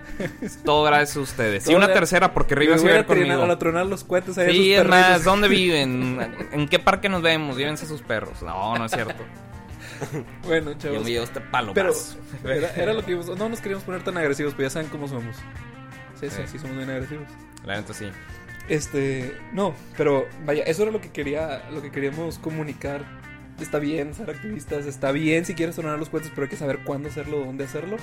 todo 0.66 0.84
gracias 0.84 1.16
a 1.16 1.22
ustedes. 1.22 1.70
Y 1.70 1.74
una 1.74 1.88
de- 1.88 1.94
tercera 1.94 2.34
porque 2.34 2.54
Riva 2.54 2.74
Les 2.74 2.82
se 2.82 2.88
voy 2.88 2.92
iba 2.92 3.00
a 3.00 3.08
ver 3.08 3.18
conmigo. 3.30 3.44
a 3.50 3.58
tronar 3.58 3.86
los 3.86 4.04
cohetes 4.04 4.38
ahí 4.38 4.52
Sí, 4.52 4.74
es 4.74 4.86
más. 4.86 5.24
¿dónde 5.24 5.48
viven? 5.48 6.20
¿En 6.52 6.68
qué 6.68 6.80
parque 6.80 7.08
nos 7.08 7.22
vemos? 7.22 7.56
Llévense 7.56 7.86
a 7.86 7.88
sus 7.88 8.02
perros. 8.02 8.42
No, 8.42 8.78
no 8.78 8.86
es 8.86 8.92
cierto. 8.92 9.24
Bueno, 10.46 10.72
Yo 10.74 10.78
chavos. 10.80 11.04
me 11.06 11.12
llevo 11.12 11.24
este 11.24 11.40
palo 11.42 11.74
Pero 11.74 11.94
era 12.76 12.92
lo 12.94 13.06
que 13.06 13.12
íbamos. 13.12 13.38
No 13.38 13.48
nos 13.48 13.62
queríamos 13.62 13.86
poner 13.86 14.04
tan 14.04 14.18
agresivos, 14.18 14.54
pero 14.58 14.68
ya 14.68 14.72
saben 14.72 14.90
cómo 14.90 15.08
somos. 15.08 15.38
Sí, 16.22 16.30
sí, 16.30 16.36
Sí. 16.38 16.48
sí, 16.54 16.60
somos 16.60 16.78
bien 16.78 16.90
agresivos. 16.90 17.28
La 17.66 17.76
neta 17.76 17.94
sí. 17.94 18.10
Este, 18.70 19.36
no, 19.54 19.76
pero 19.98 20.28
vaya, 20.46 20.64
eso 20.64 20.84
era 20.84 20.92
lo 20.92 21.02
que 21.02 21.10
quería, 21.10 21.70
lo 21.72 21.82
que 21.82 21.92
queríamos 21.92 22.38
comunicar. 22.40 23.04
Está 23.60 23.80
bien 23.80 24.14
ser 24.14 24.30
activistas, 24.30 24.86
está 24.86 25.12
bien 25.12 25.46
si 25.46 25.54
quieres 25.56 25.76
sonar 25.76 26.00
los 26.00 26.10
cohetes, 26.10 26.32
pero 26.34 26.44
hay 26.46 26.50
que 26.50 26.56
saber 26.56 26.80
cuándo 26.84 27.10
hacerlo, 27.10 27.40
dónde 27.40 27.66
hacerlo. 27.66 27.98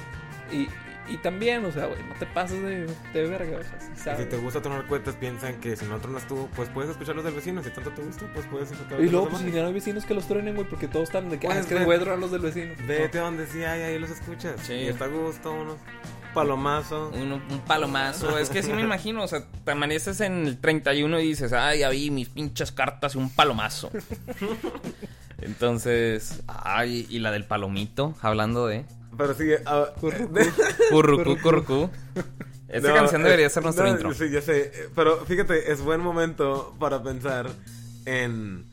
Y, 0.53 0.69
Y 1.11 1.17
también, 1.19 1.65
o 1.65 1.73
sea, 1.73 1.87
güey, 1.87 2.03
no 2.03 2.15
te 2.15 2.27
pases 2.27 2.63
de, 2.63 2.87
de 3.15 3.27
verga, 3.27 3.59
o 3.59 3.63
sea, 3.63 3.81
si 3.81 3.93
Y 3.93 3.97
sabes. 3.97 4.21
Si 4.21 4.27
te 4.27 4.37
gusta 4.37 4.61
tronar 4.61 4.87
cohetes, 4.87 5.15
piensan 5.17 5.59
que 5.61 5.75
si 5.77 5.87
no 5.87 5.99
tronas 5.99 6.27
tú, 6.27 6.49
pues 6.55 6.69
puedes 6.69 6.91
escuchar 6.91 7.17
los 7.17 7.25
del 7.25 7.35
vecino. 7.35 7.63
Si 7.63 7.71
tanto 7.71 7.91
te 7.93 8.03
gusta, 8.03 8.31
pues 8.35 8.47
puedes 8.47 8.71
escuchar 8.73 9.01
Y 9.01 9.09
luego, 9.09 9.29
pues, 9.29 9.43
si 9.43 9.51
ya 9.51 9.63
no 9.63 9.69
hay 9.69 9.75
vecinos 9.75 10.05
que 10.05 10.15
los 10.15 10.27
truenen, 10.29 10.55
güey, 10.55 10.69
porque 10.69 10.87
todos 10.89 11.05
están 11.09 11.29
de 11.31 11.39
que, 11.39 11.47
ah, 11.47 11.51
Pues, 11.51 11.61
es 11.61 11.67
que 11.67 11.75
no 11.75 11.81
ve- 11.81 11.87
voy 11.87 11.97
a 11.97 11.99
tronar 12.01 12.19
los 12.19 12.31
del 12.31 12.41
vecino. 12.43 12.75
Vete 12.87 13.19
a 13.19 13.23
donde 13.23 13.47
sí 13.47 13.63
hay, 13.65 13.81
ahí 13.83 13.99
los 13.99 14.11
escuchas. 14.11 14.61
Sí. 14.63 14.75
Y 14.75 14.87
está 14.89 15.07
a 15.07 15.09
gusto, 15.09 15.53
unos 15.53 15.77
palomazos. 16.35 17.15
Un, 17.17 17.33
un 17.33 17.61
palomazo. 17.67 18.39
Es 18.39 18.51
que 18.51 18.63
sí 18.63 18.73
me 18.73 18.83
imagino. 18.83 19.23
O 19.25 19.29
sea, 19.29 19.43
te 19.65 19.71
amaneces 19.73 20.21
en 20.21 20.47
el 20.47 20.59
31 20.61 21.21
y 21.21 21.29
dices, 21.29 21.53
ay, 21.55 21.79
ya 21.81 21.89
vi 21.89 22.11
mis 22.11 22.29
pinches 22.29 22.71
cartas 22.71 23.15
y 23.15 23.19
un 23.19 23.31
palomazo. 23.31 23.91
Entonces, 25.41 26.43
ay, 26.49 27.07
y 27.09 27.19
la 27.21 27.31
del 27.31 27.45
palomito, 27.45 28.15
hablando 28.21 28.67
de. 28.67 28.85
Pero 29.19 29.35
sí, 29.35 29.51
ah, 29.67 29.93
Currucú, 30.91 31.37
currucú. 31.43 31.91
Esta 32.69 32.89
no, 32.89 32.95
canción 32.95 33.23
debería 33.23 33.47
eh, 33.47 33.51
ser 33.51 33.63
nuestro 33.63 33.85
no, 33.85 33.91
intro. 33.91 34.15
Sí, 34.15 34.31
ya 34.31 34.41
sé. 34.41 34.71
eh, 34.75 34.89
Pero 34.95 35.25
fíjate, 35.27 35.71
es 35.73 35.81
buen 35.83 36.01
momento 36.01 36.75
para 36.79 37.03
pensar 37.03 37.51
en. 38.07 38.67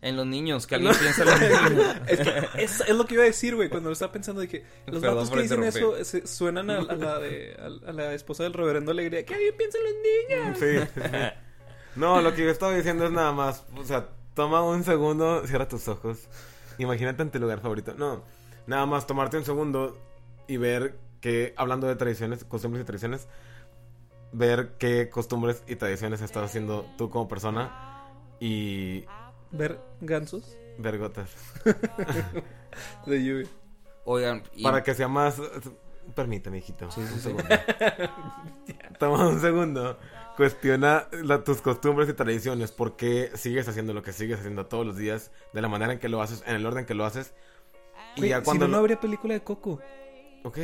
En 0.00 0.16
los 0.16 0.26
niños, 0.26 0.66
que 0.66 0.74
alguien 0.74 0.94
piensa 1.00 1.22
en 1.22 1.28
los 1.30 1.40
niños. 1.70 1.96
Es, 2.06 2.18
que 2.20 2.62
es, 2.62 2.80
es 2.82 2.94
lo 2.94 3.06
que 3.06 3.14
iba 3.14 3.22
a 3.22 3.26
decir, 3.26 3.56
güey, 3.56 3.70
cuando 3.70 3.88
lo 3.88 3.94
estaba 3.94 4.12
pensando 4.12 4.42
de 4.42 4.48
que 4.48 4.62
los 4.86 5.02
por 5.02 5.38
que 5.38 5.42
dicen 5.42 5.64
eso 5.64 6.04
se- 6.04 6.26
suenan 6.26 6.68
a, 6.70 6.78
a 6.80 6.94
la 6.94 7.18
de, 7.18 7.56
a, 7.58 7.88
a 7.88 7.92
la 7.92 8.12
esposa 8.14 8.42
del 8.42 8.52
reverendo 8.52 8.90
Alegría, 8.92 9.24
que 9.24 9.32
alguien 9.34 9.54
piensa 9.56 9.78
en 9.78 9.84
los 9.84 10.58
niños. 10.58 10.58
Sí, 10.92 11.00
sí. 11.02 11.10
No, 11.96 12.20
lo 12.20 12.34
que 12.34 12.44
yo 12.44 12.50
estaba 12.50 12.74
diciendo 12.76 13.06
es 13.06 13.12
nada 13.12 13.32
más. 13.32 13.64
O 13.76 13.84
sea, 13.84 14.08
toma 14.34 14.62
un 14.62 14.84
segundo, 14.84 15.46
cierra 15.46 15.68
tus 15.68 15.88
ojos. 15.88 16.28
Imagínate 16.76 17.22
en 17.22 17.30
tu 17.30 17.38
lugar 17.38 17.60
favorito. 17.60 17.94
No, 17.96 18.22
nada 18.66 18.86
más 18.86 19.06
tomarte 19.06 19.36
un 19.36 19.44
segundo 19.44 19.98
y 20.46 20.56
ver 20.56 20.98
que, 21.20 21.54
hablando 21.56 21.86
de 21.86 21.96
tradiciones, 21.96 22.44
costumbres 22.44 22.82
y 22.82 22.86
tradiciones, 22.86 23.28
ver 24.32 24.72
qué 24.78 25.08
costumbres 25.10 25.62
y 25.66 25.76
tradiciones 25.76 26.20
estás 26.20 26.44
haciendo 26.44 26.86
tú 26.98 27.08
como 27.10 27.28
persona 27.28 28.02
y 28.40 29.04
Ver 29.52 29.78
gansos 30.00 30.56
ver 30.78 30.98
gotas. 30.98 31.30
de 33.06 33.24
lluvia. 33.24 33.46
Oigan, 34.04 34.42
y- 34.54 34.62
Para 34.64 34.82
que 34.82 34.94
sea 34.94 35.08
más... 35.08 35.40
Permíteme, 36.14 36.58
hijito. 36.58 36.86
un 36.96 37.06
segundo. 37.20 37.44
Toma 38.98 39.28
un 39.28 39.40
segundo. 39.40 39.98
Cuestiona 40.36 41.06
la- 41.12 41.42
tus 41.44 41.62
costumbres 41.62 42.08
y 42.08 42.12
tradiciones. 42.12 42.72
¿Por 42.72 42.96
qué 42.96 43.30
sigues 43.34 43.68
haciendo 43.68 43.94
lo 43.94 44.02
que 44.02 44.12
sigues 44.12 44.40
haciendo 44.40 44.66
todos 44.66 44.84
los 44.84 44.96
días? 44.96 45.30
De 45.52 45.62
la 45.62 45.68
manera 45.68 45.92
en 45.94 45.98
que 45.98 46.08
lo 46.08 46.20
haces, 46.20 46.42
en 46.46 46.56
el 46.56 46.66
orden 46.66 46.84
que 46.84 46.94
lo 46.94 47.04
haces. 47.06 47.32
Y 48.16 48.28
ya 48.28 48.42
cuando... 48.42 48.66
Si 48.66 48.70
no, 48.70 48.76
no 48.76 48.80
habría 48.80 49.00
película 49.00 49.34
de 49.34 49.42
Coco. 49.42 49.80
Ok. 50.44 50.58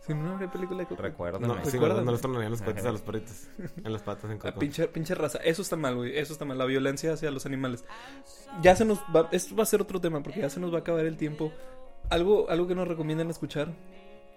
Si 0.00 0.14
no, 0.14 0.22
no 0.22 0.32
habría 0.34 0.50
película 0.50 0.80
de 0.80 0.86
Coco. 0.86 1.02
recuérdame. 1.02 1.46
No, 1.46 1.64
sí. 1.64 1.78
¿verdad? 1.78 2.02
no 2.02 2.12
les 2.12 2.20
tronarían 2.20 2.50
los 2.50 2.62
cohetes 2.62 2.84
a 2.86 2.92
los 2.92 3.00
perritos. 3.02 3.48
En 3.84 3.92
las 3.92 4.02
patas, 4.02 4.24
en 4.30 4.38
La 4.38 4.50
coco. 4.50 4.58
pinche, 4.58 4.88
pinche 4.88 5.14
raza. 5.14 5.38
Eso 5.38 5.62
está 5.62 5.76
mal, 5.76 5.96
güey. 5.96 6.18
Eso 6.18 6.32
está 6.32 6.44
mal. 6.44 6.56
La 6.58 6.64
violencia 6.64 7.12
hacia 7.12 7.30
los 7.30 7.44
animales. 7.46 7.84
Ya 8.62 8.74
se 8.76 8.84
nos 8.84 8.98
va... 9.14 9.28
Esto 9.32 9.54
va 9.56 9.62
a 9.64 9.66
ser 9.66 9.82
otro 9.82 10.00
tema 10.00 10.22
porque 10.22 10.40
ya 10.40 10.50
se 10.50 10.60
nos 10.60 10.72
va 10.72 10.78
a 10.78 10.80
acabar 10.80 11.04
el 11.04 11.16
tiempo. 11.16 11.52
Algo, 12.10 12.48
algo 12.48 12.66
que 12.66 12.74
nos 12.74 12.88
recomiendan 12.88 13.28
escuchar. 13.30 13.68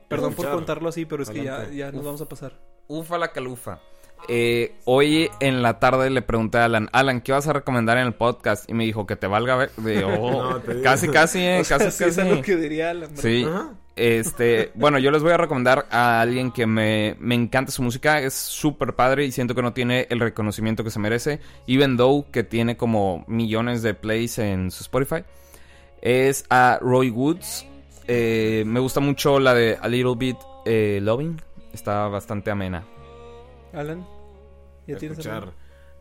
Perdón 0.09 0.31
por 0.33 0.45
Escuchar. 0.45 0.53
contarlo 0.55 0.89
así, 0.89 1.05
pero 1.05 1.23
es 1.23 1.29
que 1.29 1.41
ya, 1.43 1.55
Adelante. 1.55 1.77
ya 1.77 1.91
nos 1.91 1.99
Uf. 2.01 2.05
vamos 2.05 2.21
a 2.21 2.27
pasar. 2.27 2.59
Ufa 2.87 3.17
la 3.17 3.31
calufa. 3.31 3.79
Eh, 4.27 4.75
hoy 4.85 5.29
en 5.39 5.61
la 5.61 5.79
tarde 5.79 6.09
le 6.09 6.21
pregunté 6.21 6.59
a 6.59 6.65
Alan, 6.65 6.89
Alan, 6.93 7.21
¿qué 7.21 7.31
vas 7.31 7.47
a 7.47 7.53
recomendar 7.53 7.97
en 7.97 8.07
el 8.07 8.13
podcast? 8.13 8.69
Y 8.69 8.73
me 8.73 8.85
dijo 8.85 9.05
que 9.05 9.15
te 9.15 9.27
valga 9.27 9.55
ver. 9.55 9.71
de- 9.77 10.03
oh, 10.03 10.51
No, 10.53 10.59
te 10.59 10.71
digo. 10.73 10.83
casi, 10.83 11.07
casi, 11.09 11.39
eh, 11.39 11.59
O 11.61 11.63
sea, 11.63 11.77
casi, 11.79 11.91
sí, 11.91 12.03
es 12.05 12.17
lo 12.17 12.41
que 12.41 12.55
diría 12.55 12.91
Alan. 12.91 13.15
Sí. 13.17 13.45
Ajá. 13.47 13.69
Este, 13.95 14.71
bueno, 14.75 14.99
yo 14.99 15.11
les 15.11 15.21
voy 15.21 15.31
a 15.33 15.37
recomendar 15.37 15.85
a 15.91 16.21
alguien 16.21 16.51
que 16.51 16.65
me, 16.65 17.15
me 17.19 17.35
encanta 17.35 17.71
su 17.71 17.81
música, 17.83 18.19
es 18.21 18.33
súper 18.33 18.95
padre 18.95 19.25
y 19.25 19.31
siento 19.31 19.53
que 19.53 19.61
no 19.61 19.73
tiene 19.73 20.07
el 20.09 20.19
reconocimiento 20.21 20.83
que 20.83 20.91
se 20.91 20.99
merece, 20.99 21.39
even 21.67 21.97
though 21.97 22.25
que 22.31 22.43
tiene 22.43 22.77
como 22.77 23.25
millones 23.27 23.81
de 23.81 23.93
plays 23.93 24.37
en 24.39 24.71
su 24.71 24.83
Spotify. 24.83 25.23
Es 26.01 26.45
a 26.49 26.79
Roy 26.81 27.09
Woods. 27.09 27.65
Eh, 28.07 28.63
me 28.65 28.79
gusta 28.79 28.99
mucho 28.99 29.39
la 29.39 29.53
de 29.53 29.77
A 29.79 29.87
Little 29.87 30.15
Bit 30.17 30.37
eh, 30.65 30.99
Loving, 31.01 31.39
está 31.73 32.07
bastante 32.07 32.49
amena. 32.49 32.83
Alan, 33.73 34.05
¿ya 34.87 34.97
tienes 34.97 35.17
Escuchar. 35.19 35.43
algo? 35.43 35.53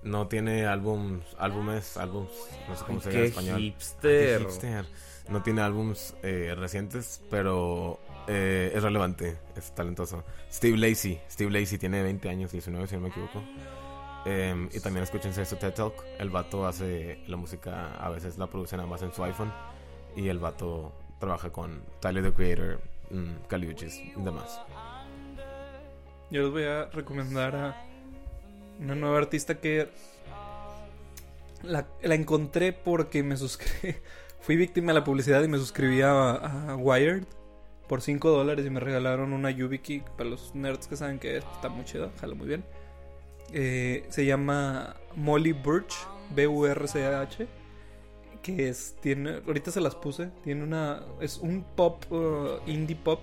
No 0.02 0.28
tiene 0.28 0.64
álbums, 0.66 1.24
álbumes, 1.38 1.96
álbums, 1.96 2.30
no 2.68 2.74
sé 2.76 2.84
cómo 2.86 3.00
se 3.00 3.10
Qué 3.10 3.18
en 3.18 3.24
español. 3.24 3.60
hipster. 3.60 4.40
Hipster. 4.40 4.86
No 5.28 5.42
tiene 5.42 5.60
álbums 5.60 6.14
eh, 6.22 6.54
recientes, 6.56 7.22
pero 7.30 8.00
eh, 8.26 8.72
es 8.74 8.82
relevante, 8.82 9.36
es 9.56 9.72
talentoso. 9.74 10.24
Steve 10.50 10.78
Lacey, 10.78 11.20
Steve 11.30 11.50
Lacey 11.50 11.78
tiene 11.78 12.02
20 12.02 12.28
años, 12.28 12.50
19 12.50 12.86
si 12.86 12.94
no 12.96 13.02
me 13.02 13.08
equivoco. 13.10 13.42
Em, 14.24 14.68
y 14.72 14.80
también 14.80 15.04
escúchense 15.04 15.44
su 15.44 15.56
TED 15.56 15.72
Talk. 15.74 15.94
El 16.18 16.30
vato 16.30 16.66
hace 16.66 17.22
la 17.26 17.36
música, 17.36 17.94
a 17.94 18.08
veces 18.10 18.38
la 18.38 18.46
produce 18.48 18.76
nada 18.76 18.88
más 18.88 19.02
en 19.02 19.12
su 19.12 19.22
iPhone. 19.22 19.52
Y 20.16 20.28
el 20.28 20.38
vato 20.38 20.92
trabaja 21.20 21.50
con 21.50 21.82
Tyler 22.00 22.24
the 22.24 22.32
Creator, 22.32 22.80
mm, 23.10 23.46
Kali 23.48 23.68
Uchis 23.68 23.96
y 23.98 24.12
demás. 24.16 24.60
Yo 26.30 26.42
les 26.42 26.50
voy 26.52 26.62
a 26.62 26.84
recomendar 26.86 27.56
a 27.56 27.84
una 28.78 28.94
nueva 28.94 29.18
artista 29.18 29.58
que 29.58 29.88
la, 31.62 31.86
encontré 32.02 32.72
porque 32.72 33.22
me 33.22 33.36
suscribí. 33.36 33.96
Fui 34.40 34.56
víctima 34.56 34.92
de 34.92 35.00
la 35.00 35.04
publicidad 35.04 35.42
y 35.42 35.48
me 35.48 35.58
suscribí 35.58 36.00
a, 36.02 36.76
Wired 36.78 37.24
por 37.88 38.00
5 38.00 38.30
dólares 38.30 38.64
y 38.64 38.70
me 38.70 38.80
regalaron 38.80 39.32
una 39.32 39.50
YubiKey. 39.50 40.04
Para 40.16 40.30
los 40.30 40.54
nerds 40.54 40.86
que 40.86 40.96
saben 40.96 41.18
que 41.18 41.38
es, 41.38 41.44
está 41.56 41.68
muy 41.68 41.84
chido, 41.84 42.10
jala 42.20 42.34
muy 42.34 42.46
bien. 42.46 42.64
Eh, 43.52 44.06
se 44.08 44.24
llama 44.24 44.96
Molly 45.16 45.52
Burch, 45.52 45.94
B-U-R-C-H. 46.34 47.48
Que 48.40 48.68
es, 48.68 48.94
tiene, 49.00 49.42
ahorita 49.46 49.72
se 49.72 49.80
las 49.80 49.96
puse. 49.96 50.30
Tiene 50.44 50.62
una, 50.62 51.02
es 51.20 51.38
un 51.38 51.64
pop, 51.74 52.10
uh, 52.10 52.60
indie 52.66 52.96
pop 52.96 53.20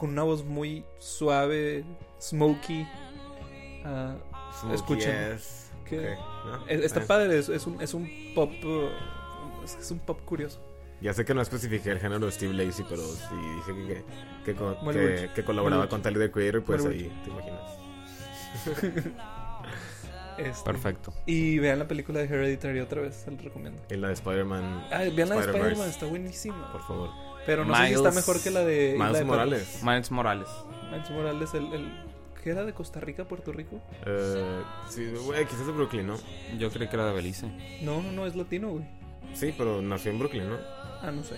con 0.00 0.10
una 0.10 0.22
voz 0.24 0.44
muy 0.44 0.84
suave, 0.98 1.84
smoky. 2.20 2.86
Ah, 3.84 4.16
Escuchen. 4.72 5.34
Yes. 5.36 5.70
que- 5.84 6.14
es- 6.68 6.80
está 6.84 7.00
Nice. 7.00 7.06
padre, 7.08 7.38
es, 7.38 7.48
es 7.48 7.66
un, 7.66 7.80
es 7.80 7.94
un 7.94 8.08
pop. 8.34 8.50
uh, 8.64 8.88
es, 9.64 9.76
es 9.76 9.90
un 9.90 9.98
pop 10.00 10.20
curioso. 10.24 10.60
Ya 11.00 11.14
sé 11.14 11.24
que 11.24 11.32
no 11.34 11.40
especifiqué 11.40 11.90
el 11.92 11.98
género 11.98 12.26
de 12.26 12.32
Steve 12.32 12.52
Lacey, 12.52 12.84
pero 12.88 13.02
si 13.02 13.34
dije 13.34 13.74
que, 13.74 13.86
que, 13.94 14.04
que, 14.44 14.54
co- 14.54 14.76
Molly 14.82 14.98
que- 14.98 15.06
Burch. 15.20 15.32
que 15.34 15.44
colaboraba 15.44 15.88
con 15.88 16.02
Tyler 16.02 16.28
the 16.28 16.30
Creator, 16.32 16.62
pues 16.64 16.84
ahí 16.84 17.10
te 17.24 17.30
imaginas. 17.30 17.78
Este, 20.38 20.64
Perfecto. 20.64 21.12
Y 21.26 21.58
vean 21.58 21.78
la 21.78 21.86
película 21.86 22.20
de 22.20 22.24
Hereditary 22.24 22.80
otra 22.80 23.02
vez, 23.02 23.14
se 23.16 23.30
los 23.30 23.42
recomiendo. 23.44 23.82
Y 23.90 23.96
la 23.96 24.06
de 24.08 24.14
Spider-Man. 24.14 24.86
Ah, 24.90 25.02
vean 25.14 25.28
la 25.28 25.34
de 25.34 25.40
Spider-Man, 25.42 25.88
está 25.90 26.06
buenísima. 26.06 26.72
Por 26.72 26.82
favor. 26.86 27.10
Pero 27.46 27.64
no 27.64 27.74
sé 27.74 27.88
si 27.88 27.94
está 27.94 28.10
mejor 28.10 28.42
que 28.42 28.50
la 28.50 28.64
de. 28.64 28.96
la 28.96 29.04
Miles 29.06 29.18
de 29.18 29.24
Morales. 29.24 29.80
Miles 29.82 30.10
Morales. 30.10 30.48
Miles 30.90 31.10
Morales, 31.10 31.54
el, 31.54 31.72
el. 31.72 32.10
¿Qué 32.42 32.50
era 32.50 32.64
de 32.64 32.72
Costa 32.72 33.00
Rica, 33.00 33.24
Puerto 33.24 33.52
Rico? 33.52 33.80
Eh, 34.06 34.62
sí, 34.88 35.12
güey, 35.24 35.44
quizás 35.46 35.66
de 35.66 35.72
Brooklyn, 35.72 36.06
¿no? 36.06 36.16
Yo 36.58 36.70
creí 36.70 36.88
que 36.88 36.96
era 36.96 37.06
de 37.06 37.12
Belice. 37.12 37.46
No, 37.82 38.02
no, 38.02 38.12
no, 38.12 38.26
es 38.26 38.34
latino, 38.34 38.70
güey. 38.70 38.84
Sí, 39.34 39.54
pero 39.56 39.82
nació 39.82 40.10
en 40.12 40.18
Brooklyn, 40.18 40.48
¿no? 40.48 40.56
Ah, 41.02 41.10
no 41.12 41.22
sé. 41.22 41.34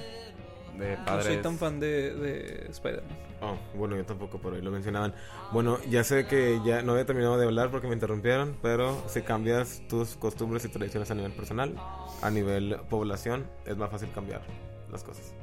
De 0.79 0.97
No 0.97 1.23
soy 1.23 1.37
tan 1.39 1.59
fan 1.59 1.81
de, 1.81 2.15
de 2.15 2.67
Spider-Man. 2.71 3.19
Oh, 3.43 3.59
bueno, 3.75 3.97
yo 3.97 4.05
tampoco, 4.05 4.39
pero 4.41 4.55
ahí 4.55 4.63
lo 4.63 4.71
mencionaban. 4.71 5.15
Bueno, 5.51 5.79
ya 5.91 6.05
sé 6.05 6.27
que 6.27 6.61
ya 6.65 6.83
no 6.83 6.93
había 6.93 7.05
terminado 7.05 7.37
de 7.37 7.45
hablar 7.45 7.71
porque 7.71 7.89
me 7.89 7.95
interrumpieron, 7.95 8.57
pero 8.63 9.03
si 9.09 9.23
cambias 9.23 9.83
tus 9.89 10.17
costumbres 10.17 10.65
y 10.65 10.69
tradiciones 10.69 11.11
a 11.11 11.15
nivel 11.15 11.33
personal, 11.33 11.75
a 12.23 12.31
nivel 12.31 12.77
población, 12.89 13.51
es 13.67 13.77
más 13.77 13.91
fácil 13.91 14.11
cambiar 14.15 14.43
las 14.91 15.03
cosas. 15.03 15.35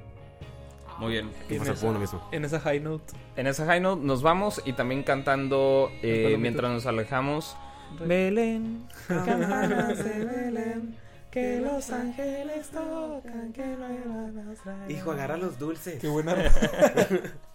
Muy 1.00 1.12
bien. 1.14 1.32
En 1.50 1.62
esa- 1.62 1.88
uno 1.88 2.00
mismo. 2.00 2.22
En 2.32 2.46
esa 2.46 2.60
high 2.60 2.80
note. 2.80 3.14
En 3.36 3.48
esa 3.48 3.66
high 3.66 3.80
note 3.82 4.04
nos 4.06 4.22
vamos 4.22 4.62
y 4.66 4.74
también 4.74 5.04
cantando 5.04 5.92
eh, 6.02 6.36
mientras 6.40 6.72
nos 6.72 6.86
alejamos. 6.86 7.56
Belén, 8.06 8.86
campanas 9.08 9.98
de 10.04 10.26
Belén, 10.26 10.96
que 11.32 11.60
los 11.60 11.90
ángeles 11.90 12.70
tocan, 12.70 13.52
que 13.52 13.66
no 13.66 13.86
hay 13.86 14.94
Hijo, 14.94 15.12
agarra 15.12 15.38
los 15.38 15.58
dulces. 15.58 16.00
Qué 16.00 16.08
buena. 16.08 16.36